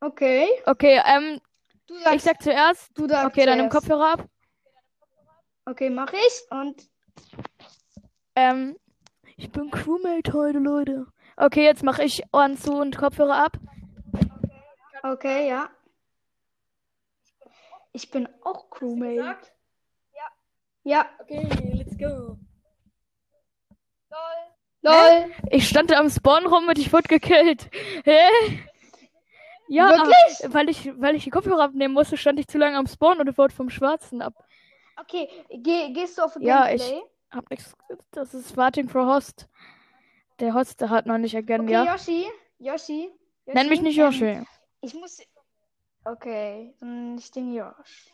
Okay. 0.00 0.46
Okay, 0.66 1.00
ähm, 1.06 1.40
Du 1.86 1.94
sagst, 1.94 2.14
ich 2.16 2.22
sag 2.22 2.42
zuerst. 2.42 2.90
du 2.98 3.08
sagst 3.08 3.26
Okay, 3.28 3.46
dann 3.46 3.60
im. 3.60 3.70
Kopfhörer 3.70 4.12
ab. 4.12 4.26
Okay, 5.64 5.88
mach 5.88 6.12
ich. 6.12 6.42
Und 6.50 6.86
Ähm, 8.34 8.76
ich 9.38 9.50
bin 9.50 9.70
Crewmate 9.70 10.34
heute, 10.34 10.58
Leute. 10.58 11.06
Okay, 11.38 11.64
jetzt 11.64 11.82
mache 11.82 12.04
ich 12.04 12.22
Ohren 12.30 12.58
zu 12.58 12.72
und 12.74 12.98
Kopfhörer 12.98 13.42
ab. 13.46 13.52
okay, 15.02 15.48
ja. 15.48 15.70
Ich 17.92 18.10
bin 18.10 18.28
auch 18.44 18.68
Crewmate. 18.68 19.34
Ja. 20.84 21.06
Okay, 21.20 21.48
let's 21.74 21.96
go. 21.96 22.38
Lol. 24.84 25.30
Ich 25.50 25.68
stand 25.68 25.90
da 25.92 26.00
am 26.00 26.10
Spawn 26.10 26.44
rum 26.46 26.66
und 26.66 26.76
ich 26.76 26.92
wurde 26.92 27.06
gekillt. 27.08 27.70
Hä? 28.04 28.18
Ja, 29.68 29.88
Wirklich? 29.90 30.52
weil 30.54 30.68
ich, 30.68 31.00
weil 31.00 31.14
ich 31.14 31.24
die 31.24 31.30
Kopfhörer 31.30 31.62
abnehmen 31.62 31.94
musste, 31.94 32.16
stand 32.16 32.40
ich 32.40 32.48
zu 32.48 32.58
lange 32.58 32.76
am 32.76 32.86
Spawn 32.86 33.20
und 33.20 33.38
wurde 33.38 33.54
vom 33.54 33.70
Schwarzen 33.70 34.20
ab. 34.22 34.34
Okay, 35.00 35.28
geh, 35.50 35.92
gehst 35.92 36.18
du 36.18 36.22
auf 36.22 36.36
Ja, 36.40 36.66
Gameplay? 36.66 37.00
Hab 37.30 37.48
nichts. 37.48 37.74
Das 38.10 38.34
ist 38.34 38.56
Warting 38.56 38.88
for 38.88 39.06
Host. 39.06 39.48
Der 40.40 40.52
Host 40.52 40.80
der 40.80 40.90
hat 40.90 41.06
noch 41.06 41.16
nicht 41.16 41.34
erkennen, 41.34 41.64
Okay, 41.64 41.72
ja. 41.72 41.92
Yoshi. 41.92 42.26
Yoshi. 42.58 43.10
Nenn 43.46 43.68
mich 43.68 43.80
nicht 43.80 43.96
ähm, 43.98 44.04
Yoshi. 44.06 44.42
Ich 44.82 44.94
muss. 44.94 45.18
Okay, 46.04 46.74
dann 46.80 47.14
nicht 47.14 47.34
den 47.34 47.54
Josh. 47.54 48.12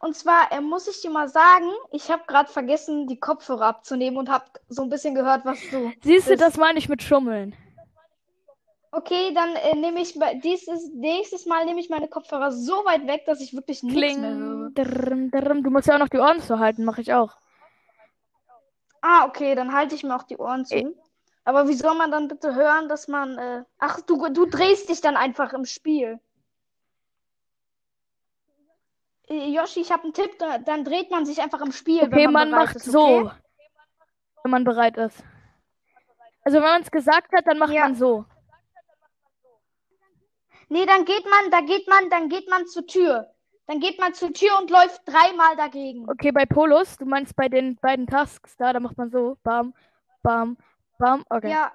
Und 0.00 0.16
zwar 0.16 0.50
äh, 0.52 0.60
muss 0.60 0.88
ich 0.88 1.00
dir 1.02 1.10
mal 1.10 1.28
sagen, 1.28 1.70
ich 1.92 2.10
habe 2.10 2.22
gerade 2.26 2.50
vergessen, 2.50 3.06
die 3.06 3.20
Kopfhörer 3.20 3.66
abzunehmen 3.66 4.18
und 4.18 4.30
habe 4.30 4.44
so 4.68 4.82
ein 4.82 4.88
bisschen 4.88 5.14
gehört, 5.14 5.44
was 5.44 5.58
du. 5.70 5.92
Siehst 6.02 6.30
du, 6.30 6.36
das 6.36 6.56
meine 6.56 6.78
ich 6.78 6.88
mit 6.88 7.02
Schummeln. 7.02 7.54
Okay, 8.92 9.32
dann 9.34 9.54
äh, 9.54 9.76
nehme 9.76 10.00
ich 10.00 10.18
dieses 10.42 10.90
nächstes 10.94 11.46
Mal 11.46 11.64
nehme 11.64 11.78
ich 11.78 11.90
meine 11.90 12.08
Kopfhörer 12.08 12.50
so 12.50 12.72
weit 12.84 13.06
weg, 13.06 13.24
dass 13.24 13.40
ich 13.40 13.54
wirklich 13.54 13.82
nichts 13.84 14.18
mehr 14.18 14.34
höre. 14.34 14.70
Drrm, 14.70 15.30
drrm. 15.30 15.62
Du 15.62 15.70
musst 15.70 15.86
ja 15.86 15.94
auch 15.94 16.00
noch 16.00 16.08
die 16.08 16.18
Ohren 16.18 16.40
zu 16.40 16.58
halten, 16.58 16.84
mache 16.84 17.00
ich 17.00 17.12
auch. 17.12 17.36
Ah, 19.00 19.26
okay, 19.26 19.54
dann 19.54 19.72
halte 19.72 19.94
ich 19.94 20.02
mir 20.02 20.16
auch 20.16 20.24
die 20.24 20.36
Ohren 20.38 20.64
zu. 20.64 20.74
Äh. 20.74 20.94
Aber 21.44 21.68
wie 21.68 21.74
soll 21.74 21.94
man 21.94 22.10
dann 22.10 22.28
bitte 22.28 22.54
hören, 22.54 22.88
dass 22.88 23.06
man. 23.06 23.38
Äh... 23.38 23.64
Ach, 23.78 24.00
du, 24.00 24.28
du 24.28 24.46
drehst 24.46 24.88
dich 24.88 25.00
dann 25.00 25.16
einfach 25.16 25.52
im 25.52 25.64
Spiel. 25.64 26.18
Äh, 29.19 29.19
Yoshi, 29.30 29.80
ich 29.80 29.92
habe 29.92 30.04
einen 30.04 30.12
Tipp, 30.12 30.38
da, 30.38 30.58
dann 30.58 30.84
dreht 30.84 31.10
man 31.10 31.24
sich 31.24 31.40
einfach 31.40 31.60
im 31.60 31.72
Spiel, 31.72 32.02
Okay, 32.02 32.10
wenn 32.12 32.32
man 32.32 32.50
man 32.50 32.50
bereit 32.50 32.66
macht 32.66 32.76
ist, 32.76 32.84
so, 32.86 33.06
okay? 33.06 33.30
wenn 34.42 34.50
man 34.50 34.64
bereit 34.64 34.96
ist. 34.96 35.22
Also 36.42 36.56
wenn 36.58 36.64
man 36.64 36.82
es 36.82 36.90
gesagt 36.90 37.32
hat, 37.32 37.46
dann 37.46 37.58
macht 37.58 37.72
Ja. 37.72 37.82
man 37.82 37.94
so. 37.94 38.24
Nee, 40.68 40.86
dann 40.86 41.04
geht 41.04 41.24
man, 41.28 41.50
da 41.50 41.60
geht 41.60 41.88
man, 41.88 42.10
dann 42.10 42.28
geht 42.28 42.48
man 42.48 42.66
zur 42.66 42.86
Tür. 42.86 43.28
Dann 43.66 43.78
geht 43.80 44.00
man 44.00 44.14
zur 44.14 44.32
Tür 44.32 44.58
und 44.60 44.70
läuft 44.70 45.00
dreimal 45.06 45.54
dagegen. 45.56 46.08
Okay, 46.10 46.32
bei 46.32 46.44
Polos, 46.46 46.96
du 46.96 47.04
meinst 47.06 47.36
bei 47.36 47.48
den 47.48 47.76
beiden 47.76 48.06
Tasks 48.06 48.56
da, 48.56 48.72
da 48.72 48.80
macht 48.80 48.98
man 48.98 49.10
so, 49.10 49.36
bam, 49.44 49.74
bam, 50.22 50.56
bam. 50.98 51.24
Okay. 51.28 51.50
Ja, 51.50 51.72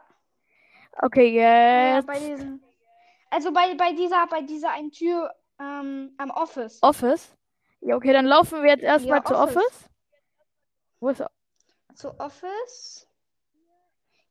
Okay, 1.01 1.27
ja, 1.37 1.95
jetzt 1.97 2.07
bei 2.07 2.19
diesen. 2.19 2.63
Also 3.29 3.51
bei, 3.51 3.75
bei 3.75 3.91
dieser, 3.91 4.25
bei 4.27 4.41
dieser 4.41 4.71
einen 4.71 4.91
Tür 4.91 5.29
ähm, 5.59 6.13
am 6.17 6.29
Office. 6.31 6.79
Office. 6.81 7.35
Ja, 7.81 7.95
okay, 7.95 8.13
dann 8.13 8.25
laufen 8.25 8.61
wir 8.63 8.69
jetzt 8.69 8.83
erstmal 8.83 9.19
Ja, 9.19 9.25
zu 9.25 9.35
Office. 9.35 9.55
Office. 9.57 9.89
Wo 10.99 11.09
ist 11.09 11.23
Zu 11.95 12.19
Office. 12.19 13.07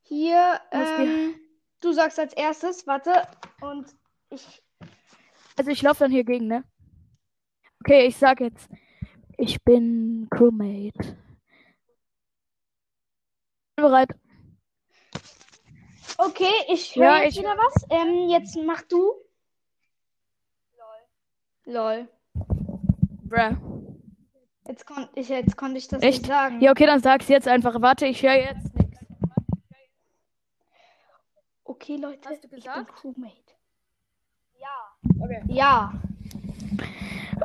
Hier, 0.03 0.61
ähm, 0.71 1.35
du 1.81 1.93
sagst 1.93 2.19
als 2.19 2.33
erstes, 2.35 2.87
warte, 2.87 3.27
und 3.61 3.95
ich. 4.31 4.63
Also 5.57 5.71
ich 5.71 5.81
laufe 5.83 6.01
dann 6.01 6.11
hier 6.11 6.25
gegen, 6.25 6.47
ne? 6.49 6.65
Okay, 7.81 8.07
ich 8.07 8.17
sag 8.17 8.41
jetzt. 8.41 8.69
Ich 9.37 9.63
bin 9.63 10.27
Crewmate. 10.31 10.99
Bin 13.77 13.85
bereit. 13.85 14.11
Okay, 16.19 16.53
ich 16.69 16.95
höre 16.97 17.05
Ja, 17.05 17.23
jetzt 17.23 17.35
ich- 17.35 17.39
wieder 17.41 17.57
was. 17.57 17.75
Ähm, 17.91 18.29
jetzt 18.29 18.57
mach 18.57 18.83
du. 18.83 19.15
Lol. 21.67 22.09
Bruh. 23.35 23.57
Jetzt, 24.69 24.87
kon 24.87 25.09
ich, 25.15 25.29
jetzt 25.29 25.57
konnte 25.57 25.79
ich 25.79 25.89
das 25.89 26.03
Echt? 26.03 26.23
nicht 26.23 26.29
sagen. 26.29 26.61
Ja, 26.61 26.71
okay, 26.71 26.87
dann 26.87 27.01
sag's 27.03 27.29
jetzt 27.29 27.49
einfach. 27.49 27.81
Warte, 27.83 28.07
ich 28.07 28.23
höre 28.23 28.35
jetzt 28.35 28.75
nichts. 28.77 28.99
Okay, 31.65 31.97
Leute, 31.97 32.29
Hast 32.29 32.43
du 32.43 32.47
ich 32.47 32.51
bin 32.51 32.61
gesagt? 32.61 32.95
Crewmate. 32.95 33.35
Okay. 35.21 35.43
Ja. 35.49 35.93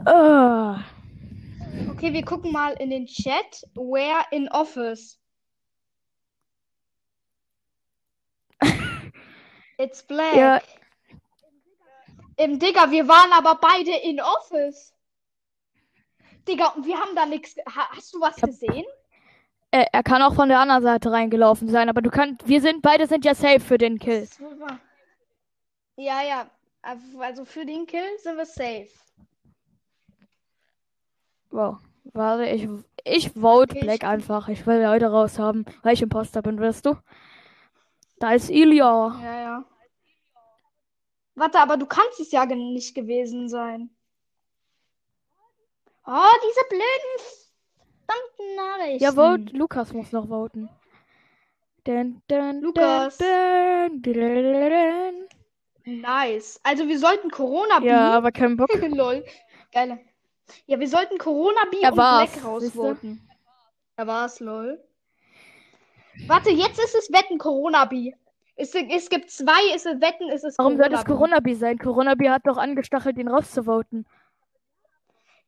Ah. 0.05 0.83
Okay, 1.89 2.13
wir 2.13 2.23
gucken 2.23 2.51
mal 2.51 2.73
in 2.73 2.89
den 2.91 3.05
Chat. 3.05 3.67
Where 3.73 4.23
in 4.31 4.47
Office? 4.49 5.19
It's 9.77 10.03
black. 10.03 10.35
Ja. 10.35 10.61
Im 12.37 12.59
Digga, 12.59 12.91
wir 12.91 13.07
waren 13.07 13.33
aber 13.33 13.55
beide 13.55 13.91
in 13.91 14.21
Office. 14.21 14.93
Digga, 16.49 16.69
und 16.69 16.85
wir 16.85 16.97
haben 16.99 17.15
da 17.15 17.25
nichts. 17.25 17.55
Ha 17.75 17.89
hast 17.95 18.13
du 18.13 18.19
was 18.19 18.35
gesehen? 18.37 18.85
Er, 19.71 19.93
er 19.93 20.03
kann 20.03 20.21
auch 20.23 20.33
von 20.33 20.49
der 20.49 20.59
anderen 20.59 20.81
Seite 20.83 21.11
reingelaufen 21.11 21.69
sein, 21.69 21.89
aber 21.89 22.01
du 22.01 22.09
kannst. 22.09 22.47
Wir 22.47 22.59
sind, 22.61 22.81
beide 22.81 23.05
sind 23.07 23.23
ja 23.25 23.35
safe 23.35 23.59
für 23.59 23.77
den 23.77 23.99
Kill. 23.99 24.27
Ja, 25.95 26.21
ja. 26.23 26.49
Also 26.81 27.45
für 27.45 27.65
den 27.65 27.85
Kill 27.85 28.03
sind 28.23 28.37
wir 28.37 28.45
safe. 28.45 28.87
Wow. 31.51 31.77
Warte, 32.13 32.45
ich, 32.47 32.67
ich 33.03 33.31
vote 33.31 33.71
Okay, 33.75 33.81
Black 33.81 33.97
ich- 34.03 34.07
einfach. 34.07 34.47
Ich 34.47 34.65
will 34.65 34.81
Leute 34.81 35.07
raushaben, 35.07 35.65
weil 35.83 35.93
ich 35.93 36.01
Imposter 36.01 36.41
bin, 36.41 36.59
wirst 36.59 36.85
du? 36.85 36.95
Da 38.19 38.33
ist 38.33 38.49
Ilya. 38.49 39.19
Ja, 39.23 39.41
ja. 39.41 39.65
Warte, 41.35 41.59
aber 41.59 41.77
du 41.77 41.85
kannst 41.85 42.19
es 42.19 42.31
ja 42.31 42.45
nicht 42.45 42.95
gewesen 42.95 43.47
sein. 43.49 43.89
Oh, 46.11 46.33
diese 46.43 46.61
blöden 46.69 47.13
verdammten 48.07 48.55
Nachrichten. 48.55 49.03
Ja, 49.03 49.11
vote. 49.11 49.55
Lukas 49.55 49.93
muss 49.93 50.11
noch 50.11 50.27
voten. 50.27 50.67
Dun, 51.83 52.23
dun, 52.27 52.61
Lukas. 52.61 53.19
Dun. 53.19 54.01
Nice. 55.85 56.59
Also 56.63 56.87
wir 56.87 56.97
sollten 56.97 57.29
Corona 57.29 57.79
Ja, 57.83 58.11
aber 58.11 58.31
kein 58.31 58.57
Bock. 58.57 58.69
Lol. 58.89 59.23
Geil. 59.71 59.99
Ja, 60.65 60.79
wir 60.79 60.87
sollten 60.87 61.19
Corona 61.19 61.61
B 61.69 61.77
Er 61.81 61.89
und 61.91 61.95
Black 61.95 62.43
rausvoten. 62.43 63.21
Er 63.95 64.07
war's, 64.07 64.39
lol. 64.39 64.83
Warte, 66.25 66.49
jetzt 66.49 66.79
ist 66.79 66.95
es 66.95 67.11
Wetten 67.11 67.37
Corona 67.37 67.85
B. 67.85 68.13
Es, 68.55 68.73
es 68.73 69.09
gibt 69.09 69.29
zwei, 69.29 69.75
es 69.75 69.85
ist 69.85 70.01
Wetten, 70.01 70.29
es 70.31 70.43
ist 70.43 70.57
Warum 70.57 70.75
soll 70.75 70.89
das 70.89 71.05
Corona-Bi. 71.05 71.53
Corona-Bi 71.53 71.55
sein? 71.55 71.77
Corona-Bi 71.77 72.29
hat 72.29 72.47
doch 72.47 72.57
angestachelt, 72.57 73.17
ihn 73.19 73.27
rauszuvoten. 73.27 74.07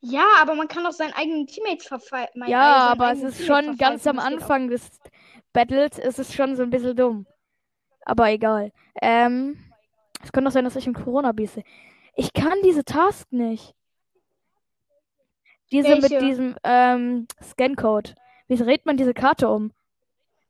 Ja, 0.02 0.26
aber 0.42 0.56
man 0.56 0.68
kann 0.68 0.84
doch 0.84 0.92
seinen 0.92 1.14
eigenen 1.14 1.46
Teammates 1.46 1.88
verfallen. 1.88 2.28
Ja, 2.48 2.88
aber 2.88 3.12
es 3.12 3.22
ist 3.22 3.46
schon 3.46 3.78
ganz 3.78 4.08
am 4.08 4.18
Anfang 4.18 4.68
des 4.68 4.90
Battles, 5.54 6.00
ist 6.00 6.18
es 6.18 6.34
schon 6.34 6.56
so 6.56 6.64
ein 6.64 6.72
bisschen 6.72 6.96
dumm. 6.96 7.28
Aber 8.04 8.30
egal. 8.32 8.72
Ähm, 9.00 9.64
es 10.24 10.32
kann 10.32 10.44
doch 10.44 10.52
sein, 10.52 10.64
dass 10.64 10.76
ich 10.76 10.88
im 10.88 10.96
Corona-Bi 10.96 11.46
sehe. 11.46 11.64
Ich 12.16 12.34
kann 12.34 12.58
diese 12.64 12.84
Task 12.84 13.32
nicht. 13.32 13.76
Diese 15.72 15.96
mit 15.96 16.04
Welche? 16.10 16.20
diesem 16.20 16.56
ähm, 16.64 17.28
Scan-Code. 17.42 18.16
Wie 18.48 18.58
dreht 18.58 18.86
man 18.86 18.98
diese 18.98 19.14
Karte 19.14 19.50
um? 19.50 19.72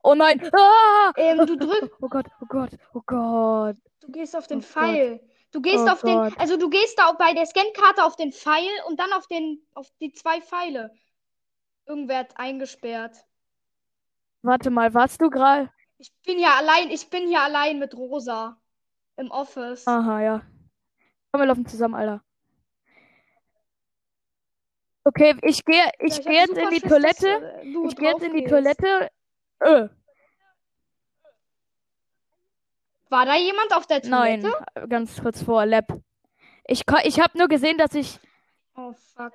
Oh 0.01 0.15
nein! 0.15 0.41
Ah! 0.53 1.11
Ähm, 1.15 1.45
du 1.45 1.57
drückst, 1.57 1.91
Oh 2.01 2.07
Gott, 2.07 2.25
oh 2.41 2.45
Gott, 2.47 2.71
oh 2.93 3.01
Gott. 3.05 3.75
du 3.99 4.11
gehst 4.11 4.35
auf 4.35 4.47
den 4.47 4.59
Oh 4.59 4.61
Gott. 4.73 5.19
Du 5.51 5.61
gehst 5.61 5.85
Oh 5.85 5.89
auf 5.89 6.01
den, 6.01 6.15
Gott. 6.15 6.33
also 6.39 6.57
du 6.57 6.69
gehst 6.69 6.97
da 6.97 7.11
bei 7.11 7.33
der 7.33 7.45
Scankarte 7.45 8.03
auf 8.05 8.15
den 8.15 8.31
Pfeil 8.31 8.69
und 8.87 8.99
dann 8.99 9.11
auf 9.13 9.27
den, 9.27 9.61
auf 9.73 9.91
die 9.99 10.13
zwei 10.13 10.41
Pfeile. 10.41 10.93
Irgendwer 11.85 12.19
hat 12.19 12.37
eingesperrt. 12.37 13.17
Warte 14.43 14.69
mal, 14.69 14.93
warst 14.93 15.21
du 15.21 15.29
gerade? 15.29 15.69
Ich 15.97 16.11
bin 16.25 16.39
ja 16.39 16.55
allein, 16.55 16.89
ich 16.89 17.09
bin 17.09 17.27
hier 17.27 17.41
allein 17.41 17.79
mit 17.79 17.93
Rosa 17.95 18.57
im 19.17 19.29
Office. 19.29 19.85
Aha, 19.87 20.21
ja. 20.21 20.41
Komm, 21.31 21.41
wir 21.41 21.47
laufen 21.47 21.65
zusammen, 21.65 21.95
Alter. 21.95 22.23
Okay, 25.03 25.35
ich 25.41 25.65
gehe 25.65 25.83
ich 25.99 26.17
Ja, 26.17 26.23
gehe 26.23 26.39
jetzt 26.41 26.57
in 26.57 26.69
die 26.69 26.79
Toilette. 26.81 27.27
äh, 27.61 27.87
Ich 27.87 27.95
gehe 27.95 28.09
jetzt 28.11 28.23
in 28.23 28.33
die. 28.35 28.45
Toilette. 28.45 29.09
Äh, 29.59 29.87
War 33.11 33.25
da 33.25 33.35
jemand 33.35 33.75
auf 33.75 33.85
der 33.87 34.01
nein, 34.05 34.41
Toilette? 34.41 34.87
ganz 34.87 35.21
kurz 35.21 35.43
vor 35.43 35.65
Lab. 35.65 35.85
Ich 36.65 36.83
ich 37.03 37.19
habe 37.19 37.37
nur 37.37 37.49
gesehen, 37.49 37.77
dass 37.77 37.93
ich 37.93 38.19
Oh 38.75 38.93
fuck. 38.93 39.33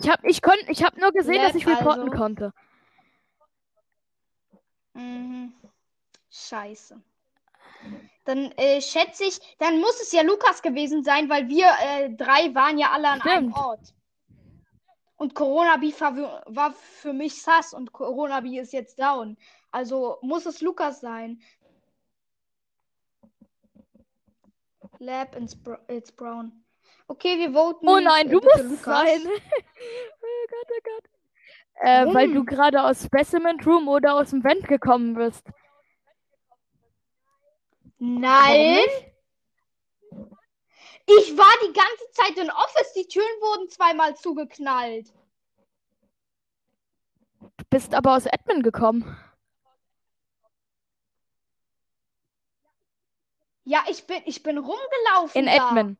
ich 0.00 0.10
habe 0.10 0.28
ich 0.28 0.42
kon 0.42 0.56
ich 0.66 0.82
habe 0.82 1.00
nur 1.00 1.12
gesehen, 1.12 1.40
dass 1.40 1.52
Lab 1.52 1.56
ich 1.56 1.66
reporten 1.68 2.08
also. 2.10 2.16
konnte. 2.16 2.52
Mhm. 4.94 5.52
Scheiße. 6.30 7.00
Dann 8.24 8.50
äh, 8.56 8.80
schätze 8.80 9.24
ich, 9.24 9.38
dann 9.58 9.78
muss 9.80 10.00
es 10.00 10.10
ja 10.10 10.22
Lukas 10.22 10.62
gewesen 10.62 11.04
sein, 11.04 11.28
weil 11.28 11.48
wir 11.48 11.66
äh, 11.84 12.10
drei 12.10 12.52
waren 12.54 12.76
ja 12.76 12.90
alle 12.90 13.08
an 13.08 13.20
einem 13.22 13.50
Stimmt. 13.50 13.56
Ort. 13.56 13.94
Und 15.16 15.34
Corona 15.36 15.76
B 15.76 15.92
war, 16.00 16.42
war 16.46 16.72
für 16.72 17.12
mich 17.12 17.40
sass 17.40 17.72
und 17.72 17.92
Corona 17.92 18.40
B 18.40 18.58
ist 18.58 18.72
jetzt 18.72 18.98
down. 18.98 19.36
Also 19.70 20.18
muss 20.22 20.46
es 20.46 20.60
Lukas 20.60 21.00
sein. 21.00 21.40
Lab 25.02 25.36
it's 25.88 26.12
Brown. 26.12 26.52
Okay, 27.08 27.36
wir 27.36 27.52
voten. 27.52 27.88
Oh 27.88 27.98
nein, 27.98 28.28
äh, 28.28 28.30
du 28.30 28.40
musst 28.40 28.62
Lukas. 28.62 28.84
sein. 28.84 29.20
oh 29.26 30.46
Gott, 30.48 30.68
oh 30.70 30.80
Gott. 30.84 31.10
Äh, 31.74 32.14
weil 32.14 32.32
du 32.32 32.44
gerade 32.44 32.80
aus 32.80 33.04
Specimen 33.04 33.60
Room 33.62 33.88
oder 33.88 34.14
aus 34.14 34.30
dem 34.30 34.44
Vent 34.44 34.68
gekommen 34.68 35.14
bist. 35.14 35.44
Nein. 37.98 38.86
Ich 41.06 41.36
war 41.36 41.52
die 41.66 41.72
ganze 41.72 42.10
Zeit 42.12 42.36
in 42.38 42.50
Office. 42.50 42.92
Die 42.94 43.08
Türen 43.08 43.26
wurden 43.40 43.68
zweimal 43.70 44.14
zugeknallt. 44.14 45.12
Du 47.40 47.64
bist 47.70 47.92
aber 47.92 48.14
aus 48.14 48.28
Admin 48.28 48.62
gekommen. 48.62 49.18
Ja, 53.64 53.84
ich 53.88 54.06
bin, 54.06 54.22
ich 54.26 54.42
bin 54.42 54.58
rumgelaufen 54.58 55.40
In 55.40 55.46
da. 55.46 55.68
Admin. 55.68 55.96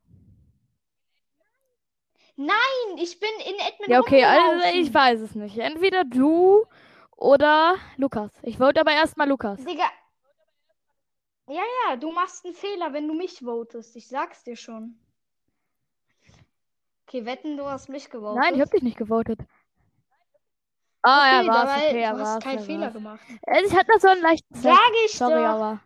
Nein, 2.35 2.97
ich 2.97 3.19
bin 3.19 3.29
in 3.47 3.55
Admin 3.61 3.89
Ja, 3.91 3.99
okay, 3.99 4.23
also 4.25 4.65
ich 4.73 4.93
weiß 4.93 5.21
es 5.21 5.35
nicht. 5.35 5.57
Entweder 5.57 6.03
du 6.03 6.65
oder 7.15 7.75
Lukas. 7.97 8.31
Ich 8.41 8.57
vote 8.57 8.81
aber 8.81 8.91
erstmal 8.91 9.29
Lukas. 9.29 9.63
Digga. 9.63 9.89
Ja, 11.47 11.61
ja, 11.89 11.95
du 11.97 12.11
machst 12.11 12.45
einen 12.45 12.55
Fehler, 12.55 12.91
wenn 12.93 13.07
du 13.07 13.13
mich 13.13 13.39
votest. 13.39 13.95
Ich 13.95 14.07
sag's 14.07 14.43
dir 14.43 14.55
schon. 14.55 14.97
Okay, 17.07 17.25
wetten, 17.25 17.57
du 17.57 17.65
hast 17.65 17.89
mich 17.89 18.09
gewotet. 18.09 18.41
Nein, 18.41 18.55
ich 18.55 18.61
hab 18.61 18.71
dich 18.71 18.81
nicht 18.81 18.97
gewotet. 18.97 19.39
Ah, 21.03 21.37
Okay, 21.39 21.47
er 21.47 21.53
war's. 21.53 21.69
Okay, 21.83 22.01
er 22.01 22.13
du 22.13 22.19
hast 22.19 22.27
war's. 22.33 22.43
keinen 22.43 22.57
er 22.59 22.63
Fehler 22.63 22.81
war's. 22.85 22.93
gemacht. 22.93 23.21
Also 23.45 23.65
ich 23.67 23.75
hatte 23.77 23.99
so 23.99 24.07
einen 24.07 24.21
leichten 24.21 24.55
Sag 24.55 24.79
ich 25.05 25.11
Sorry, 25.13 25.33
doch. 25.43 25.49
aber. 25.49 25.81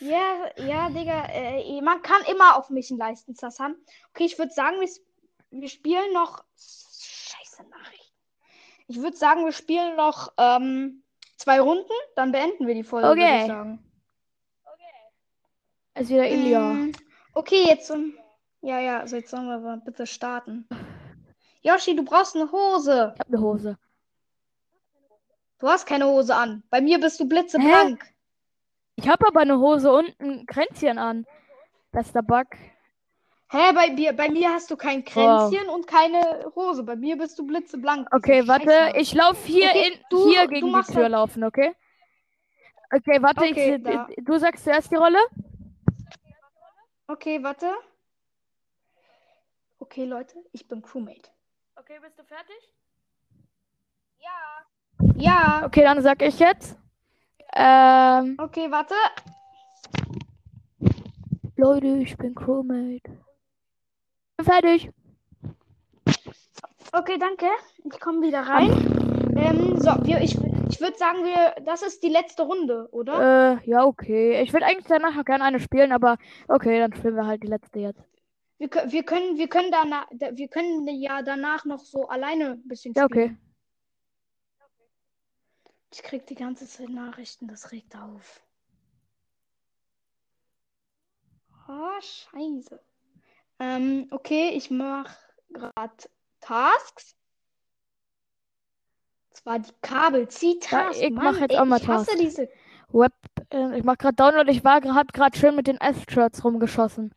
Ja, 0.00 0.50
ja, 0.56 0.88
Digga, 0.88 1.26
äh, 1.26 1.80
man 1.82 2.00
kann 2.02 2.22
immer 2.30 2.56
auf 2.56 2.70
mich 2.70 2.90
einen 2.90 2.98
Leistensass 2.98 3.58
haben. 3.60 3.76
Okay, 4.10 4.24
ich 4.24 4.38
würde 4.38 4.52
sagen, 4.52 4.80
wir, 4.80 4.88
wir 5.50 5.68
spielen 5.68 6.12
noch. 6.12 6.42
Scheiße 6.56 7.62
Nachrichten. 7.68 8.14
Ich 8.88 8.96
würde 9.00 9.16
sagen, 9.16 9.44
wir 9.44 9.52
spielen 9.52 9.96
noch 9.96 10.32
ähm, 10.38 11.02
zwei 11.36 11.60
Runden, 11.60 11.92
dann 12.16 12.32
beenden 12.32 12.66
wir 12.66 12.74
die 12.74 12.82
Folge, 12.82 13.08
würde 13.08 13.20
Okay. 13.22 13.40
ich 13.42 13.46
sagen. 13.46 13.84
Ist 15.94 16.08
wieder 16.08 16.28
Ilya. 16.28 16.60
Mm, 16.60 16.92
Okay, 17.34 17.64
jetzt. 17.68 17.90
ähm, 17.90 18.14
Ja, 18.62 18.80
ja, 18.80 19.06
so 19.06 19.16
jetzt 19.16 19.30
sollen 19.30 19.46
wir 19.46 19.54
aber 19.56 19.76
bitte 19.78 20.06
starten. 20.06 20.66
Yoshi, 21.62 21.94
du 21.94 22.04
brauchst 22.04 22.34
eine 22.36 22.50
Hose. 22.50 23.12
Ich 23.14 23.20
hab 23.20 23.28
eine 23.28 23.40
Hose. 23.40 23.78
Du 25.58 25.68
hast 25.68 25.84
keine 25.86 26.06
Hose 26.06 26.34
an. 26.34 26.62
Bei 26.70 26.80
mir 26.80 26.98
bist 26.98 27.20
du 27.20 27.28
blitzeblank. 27.28 28.02
Ich 29.02 29.08
hab 29.08 29.26
aber 29.26 29.40
eine 29.40 29.58
Hose 29.58 29.90
und 29.90 30.14
ein 30.20 30.44
Kränzchen 30.46 30.98
an. 30.98 31.26
Bester 31.90 32.22
Bug. 32.22 32.46
Hä, 33.50 33.72
bei, 33.74 33.90
mir- 33.90 34.12
bei 34.12 34.28
mir 34.28 34.52
hast 34.52 34.70
du 34.70 34.76
kein 34.76 35.04
Kränzchen 35.04 35.68
und 35.70 35.86
keine 35.86 36.50
Hose. 36.54 36.82
Bei 36.84 36.96
mir 36.96 37.16
bist 37.16 37.38
du 37.38 37.46
blitzeblank. 37.46 38.08
Okay, 38.14 38.46
warte, 38.46 38.92
ich 38.96 39.14
laufe 39.14 39.44
hier 39.46 39.70
Okay, 39.70 39.88
in 39.94 40.00
du- 40.10 40.28
hier 40.28 40.42
du 40.42 40.48
gegen 40.48 40.66
die 40.72 40.82
Tür 40.92 41.02
halt- 41.04 41.12
laufen, 41.12 41.44
okay? 41.44 41.74
Okay, 42.94 43.22
warte, 43.22 43.40
Okay, 43.44 43.76
ich, 43.76 43.82
da. 43.82 44.06
du 44.18 44.38
sagst 44.38 44.64
zuerst 44.64 44.90
die 44.90 44.96
Rolle? 44.96 45.18
Okay, 47.08 47.42
warte. 47.42 47.72
Okay, 49.78 50.04
Leute, 50.04 50.36
ich 50.52 50.68
bin 50.68 50.82
Crewmate. 50.82 51.30
Okay, 51.76 51.98
bist 52.02 52.18
du 52.18 52.24
fertig? 52.24 52.56
Ja. 55.16 55.64
Okay, 55.64 55.82
dann 55.82 56.02
sag 56.02 56.20
ich 56.22 56.38
jetzt. 56.38 56.76
Ähm, 57.54 58.36
Okay, 58.38 58.70
warte. 58.70 58.94
Leute, 61.56 61.86
ich 61.98 62.16
bin 62.16 62.34
Crewmate. 62.34 63.02
Bin 64.36 64.44
fertig. 64.46 64.90
Okay, 66.92 67.18
danke. 67.18 67.46
Ich 67.84 68.00
komme 68.00 68.22
wieder 68.26 68.40
rein. 68.40 68.70
Ähm, 69.36 69.80
so, 69.80 69.90
wir, 70.02 70.20
ich, 70.20 70.36
ich 70.70 70.80
würde 70.80 70.96
sagen, 70.96 71.24
wir, 71.24 71.54
das 71.64 71.82
ist 71.82 72.02
die 72.02 72.08
letzte 72.08 72.42
Runde, 72.42 72.88
oder? 72.92 73.58
Äh, 73.62 73.68
ja, 73.70 73.84
okay. 73.84 74.40
Ich 74.42 74.52
würde 74.52 74.66
eigentlich 74.66 74.86
danach 74.86 75.14
noch 75.14 75.24
gerne 75.24 75.44
eine 75.44 75.60
spielen, 75.60 75.92
aber 75.92 76.16
okay, 76.48 76.78
dann 76.78 76.94
spielen 76.94 77.16
wir 77.16 77.26
halt 77.26 77.42
die 77.42 77.46
letzte 77.48 77.78
jetzt. 77.80 78.02
Wir, 78.58 78.68
wir 78.68 79.02
können, 79.04 79.38
wir 79.38 79.48
können 79.48 79.70
danach, 79.70 80.06
wir 80.10 80.48
können 80.48 80.86
ja 81.00 81.22
danach 81.22 81.64
noch 81.64 81.78
so 81.80 82.08
alleine 82.08 82.52
ein 82.52 82.68
bisschen 82.68 82.92
Ja, 82.94 83.04
spielen. 83.04 83.30
okay. 83.30 83.36
Ich 85.92 86.02
krieg 86.02 86.26
die 86.26 86.34
ganze 86.36 86.66
Zeit 86.68 86.88
Nachrichten, 86.88 87.48
das 87.48 87.72
regt 87.72 87.96
auf. 87.96 88.40
Oh, 91.68 92.00
scheiße. 92.00 92.80
Ähm, 93.58 94.08
okay, 94.10 94.50
ich 94.50 94.70
mache 94.70 95.16
gerade 95.50 95.92
Tasks. 96.40 97.16
Zwar 99.32 99.58
die 99.58 99.72
Kabel, 99.82 100.28
zieh 100.28 100.58
Ja, 100.62 100.84
Tasks. 100.84 101.00
ich 101.00 101.10
Mann, 101.10 101.24
mach 101.24 101.40
jetzt 101.40 101.52
ey, 101.52 101.58
auch 101.58 101.64
mal 101.64 101.78
ich 101.80 101.86
Tasks. 101.86 102.16
diese. 102.16 102.48
Web, 102.88 103.12
äh, 103.52 103.78
ich 103.78 103.84
mach 103.84 103.96
gerade 103.98 104.14
Download. 104.16 104.50
Ich 104.50 104.64
war, 104.64 104.80
gerade 104.80 105.38
schön 105.38 105.54
mit 105.54 105.66
den 105.66 105.76
S-Shirts 105.80 106.44
rumgeschossen. 106.44 107.14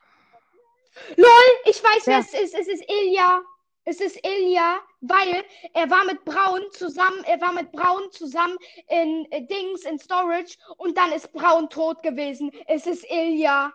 Ich 1.65 1.83
weiß, 1.83 2.05
wer 2.05 2.13
Ja. 2.13 2.19
es 2.19 2.33
ist. 2.33 2.53
Es 2.53 2.67
ist 2.67 2.83
Ilja. 2.87 3.41
Es 3.85 3.99
ist 3.99 4.17
Ilja, 4.25 4.79
weil 5.01 5.43
er 5.73 5.89
war 5.89 6.05
mit 6.05 6.23
Braun 6.23 6.61
zusammen, 6.71 7.23
er 7.25 7.41
war 7.41 7.51
mit 7.51 7.71
Braun 7.71 8.09
zusammen 8.11 8.57
in 8.87 9.27
äh, 9.31 9.45
Dings, 9.45 9.83
in 9.83 9.99
Storage 9.99 10.55
und 10.77 10.97
dann 10.97 11.11
ist 11.11 11.31
Braun 11.33 11.69
tot 11.69 12.01
gewesen. 12.01 12.51
Es 12.67 12.85
ist 12.87 13.03
Ilja. 13.11 13.73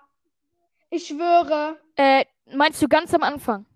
Ich 0.90 1.08
schwöre. 1.08 1.78
Äh, 1.96 2.24
meinst 2.54 2.80
du 2.80 2.88
ganz 2.88 3.12
am 3.12 3.22
Anfang? 3.22 3.66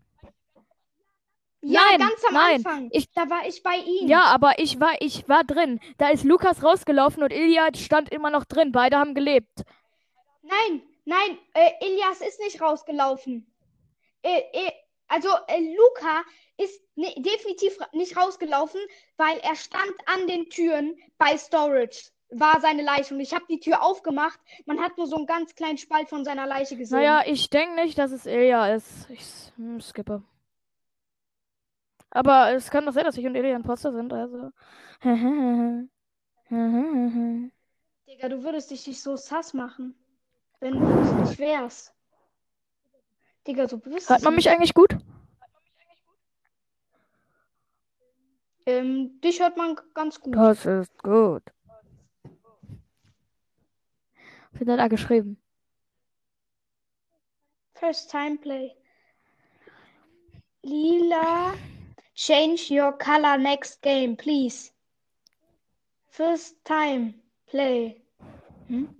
Ja, 1.61 1.81
Nein, 1.91 1.99
ganz 2.01 2.25
am 2.27 2.35
nein. 2.35 2.55
Anfang. 2.57 2.89
Ich- 2.93 3.11
da 3.13 3.29
war 3.29 3.47
ich 3.47 3.63
bei 3.63 3.77
ihm. 3.77 4.09
Ja, 4.09 4.25
aber 4.25 4.59
ich 4.59 4.81
war, 4.81 4.95
ich 5.01 5.29
war 5.29 5.45
drin. 5.45 5.81
Da 5.99 6.09
ist 6.09 6.25
Lukas 6.25 6.65
rausgelaufen 6.65 7.23
und 7.23 7.33
Ilya 7.33 7.69
stand 7.77 8.11
immer 8.11 8.31
noch 8.31 8.45
drin. 8.47 8.73
Beide 8.73 8.97
haben 8.99 9.15
gelebt. 9.15 9.63
Nein, 10.43 10.83
nein, 11.05 11.39
äh, 11.55 11.71
Ilias 11.87 12.21
ist 12.21 12.41
nicht 12.41 12.61
rausgelaufen. 12.61 13.47
Äh, 14.23 14.41
äh, 14.53 14.73
also 15.13 15.29
äh, 15.47 15.61
Luca 15.77 16.23
ist 16.57 16.81
ne, 16.97 17.13
definitiv 17.19 17.77
nicht 17.93 18.17
rausgelaufen, 18.17 18.81
weil 19.19 19.37
er 19.43 19.57
stand 19.57 19.93
an 20.07 20.27
den 20.27 20.49
Türen 20.49 20.97
bei 21.19 21.37
Storage. 21.37 22.11
War 22.31 22.63
seine 22.63 22.83
Leiche 22.83 23.13
und 23.13 23.21
ich 23.21 23.35
habe 23.35 23.45
die 23.51 23.61
Tür 23.61 23.83
aufgemacht. 23.83 24.41
Man 24.65 24.81
hat 24.81 24.97
nur 24.97 25.07
so 25.07 25.17
einen 25.17 25.27
ganz 25.27 25.55
kleinen 25.55 25.77
Spalt 25.77 26.09
von 26.09 26.25
seiner 26.25 26.47
Leiche 26.47 26.79
gesehen. 26.79 26.97
Naja, 26.99 27.25
ich 27.27 27.51
denke 27.51 27.75
nicht, 27.75 27.99
dass 27.99 28.11
es 28.11 28.25
Ilya 28.25 28.75
ist. 28.75 29.11
Ich 29.11 29.53
hm, 29.57 29.83
skippe. 29.83 30.23
Aber 32.09 32.55
es 32.55 32.71
kann 32.71 32.87
doch 32.87 32.93
sein, 32.93 33.05
dass 33.05 33.19
ich 33.19 33.27
und 33.27 33.35
Ilya 33.35 33.55
Imposter 33.55 33.93
sind, 33.93 34.15
also. 34.15 34.51
Digga, 38.09 38.29
du 38.29 38.43
würdest 38.43 38.71
dich 38.71 38.87
nicht 38.87 39.03
so 39.03 39.17
sass 39.17 39.53
machen, 39.53 39.95
wenn 40.61 40.81
du 40.81 40.87
nicht 41.21 41.39
wärst. 41.39 41.95
Digga, 43.47 43.67
du 43.67 43.79
bist 43.79 44.09
Hört 44.09 44.23
man 44.23 44.35
mich 44.35 44.49
eigentlich 44.49 44.75
gut? 44.75 44.97
Ähm, 48.67 49.21
dich 49.21 49.41
hört 49.41 49.57
man 49.57 49.77
ganz 49.95 50.21
gut. 50.21 50.37
Das 50.37 50.65
ist 50.65 51.03
gut. 51.03 51.43
Was 54.53 54.61
hat 54.61 54.69
er 54.69 54.77
da 54.77 54.89
geschrieben? 54.89 55.39
First 57.75 58.11
time 58.11 58.39
play. 58.39 58.77
Lila, 60.63 61.55
change 62.15 62.71
your 62.71 62.93
color 62.93 63.37
next 63.37 63.83
game, 63.83 64.17
please. 64.17 64.71
First 66.07 66.65
time 66.65 67.15
play. 67.47 68.01
Hm? 68.69 68.95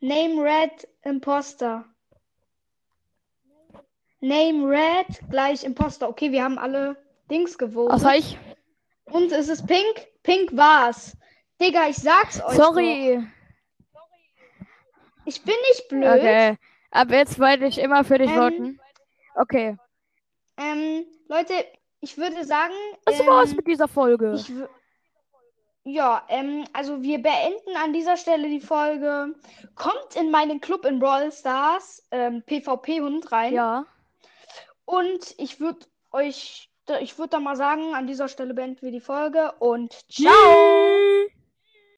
Name 0.00 0.40
red 0.40 0.86
imposter. 1.02 1.84
Name 4.20 4.68
red 4.68 5.06
gleich 5.30 5.64
imposter. 5.64 6.08
Okay, 6.08 6.30
wir 6.32 6.44
haben 6.44 6.58
alle 6.58 6.96
Dings 7.30 7.56
gewogen. 7.56 7.92
Was 7.92 8.04
ich? 8.14 8.38
Und 9.06 9.32
es 9.32 9.48
ist 9.48 9.66
pink. 9.66 10.06
Pink 10.22 10.56
war's. 10.56 11.16
Digga, 11.60 11.88
ich 11.88 11.96
sag's 11.96 12.42
euch. 12.42 12.54
Sorry. 12.54 13.22
Doch. 13.92 14.00
Ich 15.24 15.42
bin 15.42 15.54
nicht 15.70 15.88
blöd. 15.88 16.04
Okay. 16.04 16.58
Ab 16.90 17.10
jetzt 17.10 17.38
werde 17.38 17.66
ich 17.66 17.78
immer 17.78 18.04
für 18.04 18.18
dich 18.18 18.30
Ähm, 18.30 18.36
voten. 18.36 18.80
Okay. 19.36 19.76
Ähm, 20.56 21.04
Leute, 21.28 21.54
ich 22.00 22.16
würde 22.18 22.44
sagen. 22.44 22.74
Das 23.04 23.20
ähm, 23.20 23.26
war's 23.26 23.54
mit 23.54 23.66
dieser 23.66 23.88
Folge. 23.88 24.34
Ich 24.34 24.52
ja, 25.84 26.22
ähm, 26.28 26.64
also 26.74 27.02
wir 27.02 27.22
beenden 27.22 27.76
an 27.82 27.92
dieser 27.92 28.16
Stelle 28.16 28.48
die 28.48 28.60
Folge. 28.60 29.34
Kommt 29.74 30.14
in 30.14 30.30
meinen 30.30 30.60
Club 30.60 30.84
in 30.84 30.98
Brawl 30.98 31.32
Stars, 31.32 32.06
ähm, 32.10 32.42
PvP-Hund 32.44 33.32
rein. 33.32 33.54
Ja. 33.54 33.86
Und 34.90 35.36
ich 35.38 35.60
würde 35.60 35.86
euch, 36.10 36.68
ich 37.00 37.16
würde 37.16 37.30
da 37.30 37.38
mal 37.38 37.54
sagen, 37.54 37.94
an 37.94 38.08
dieser 38.08 38.26
Stelle 38.26 38.54
beenden 38.54 38.82
wir 38.82 38.90
die 38.90 39.00
Folge 39.00 39.52
und 39.60 39.92
ciao! 40.10 40.32
Ciao. 40.32 41.39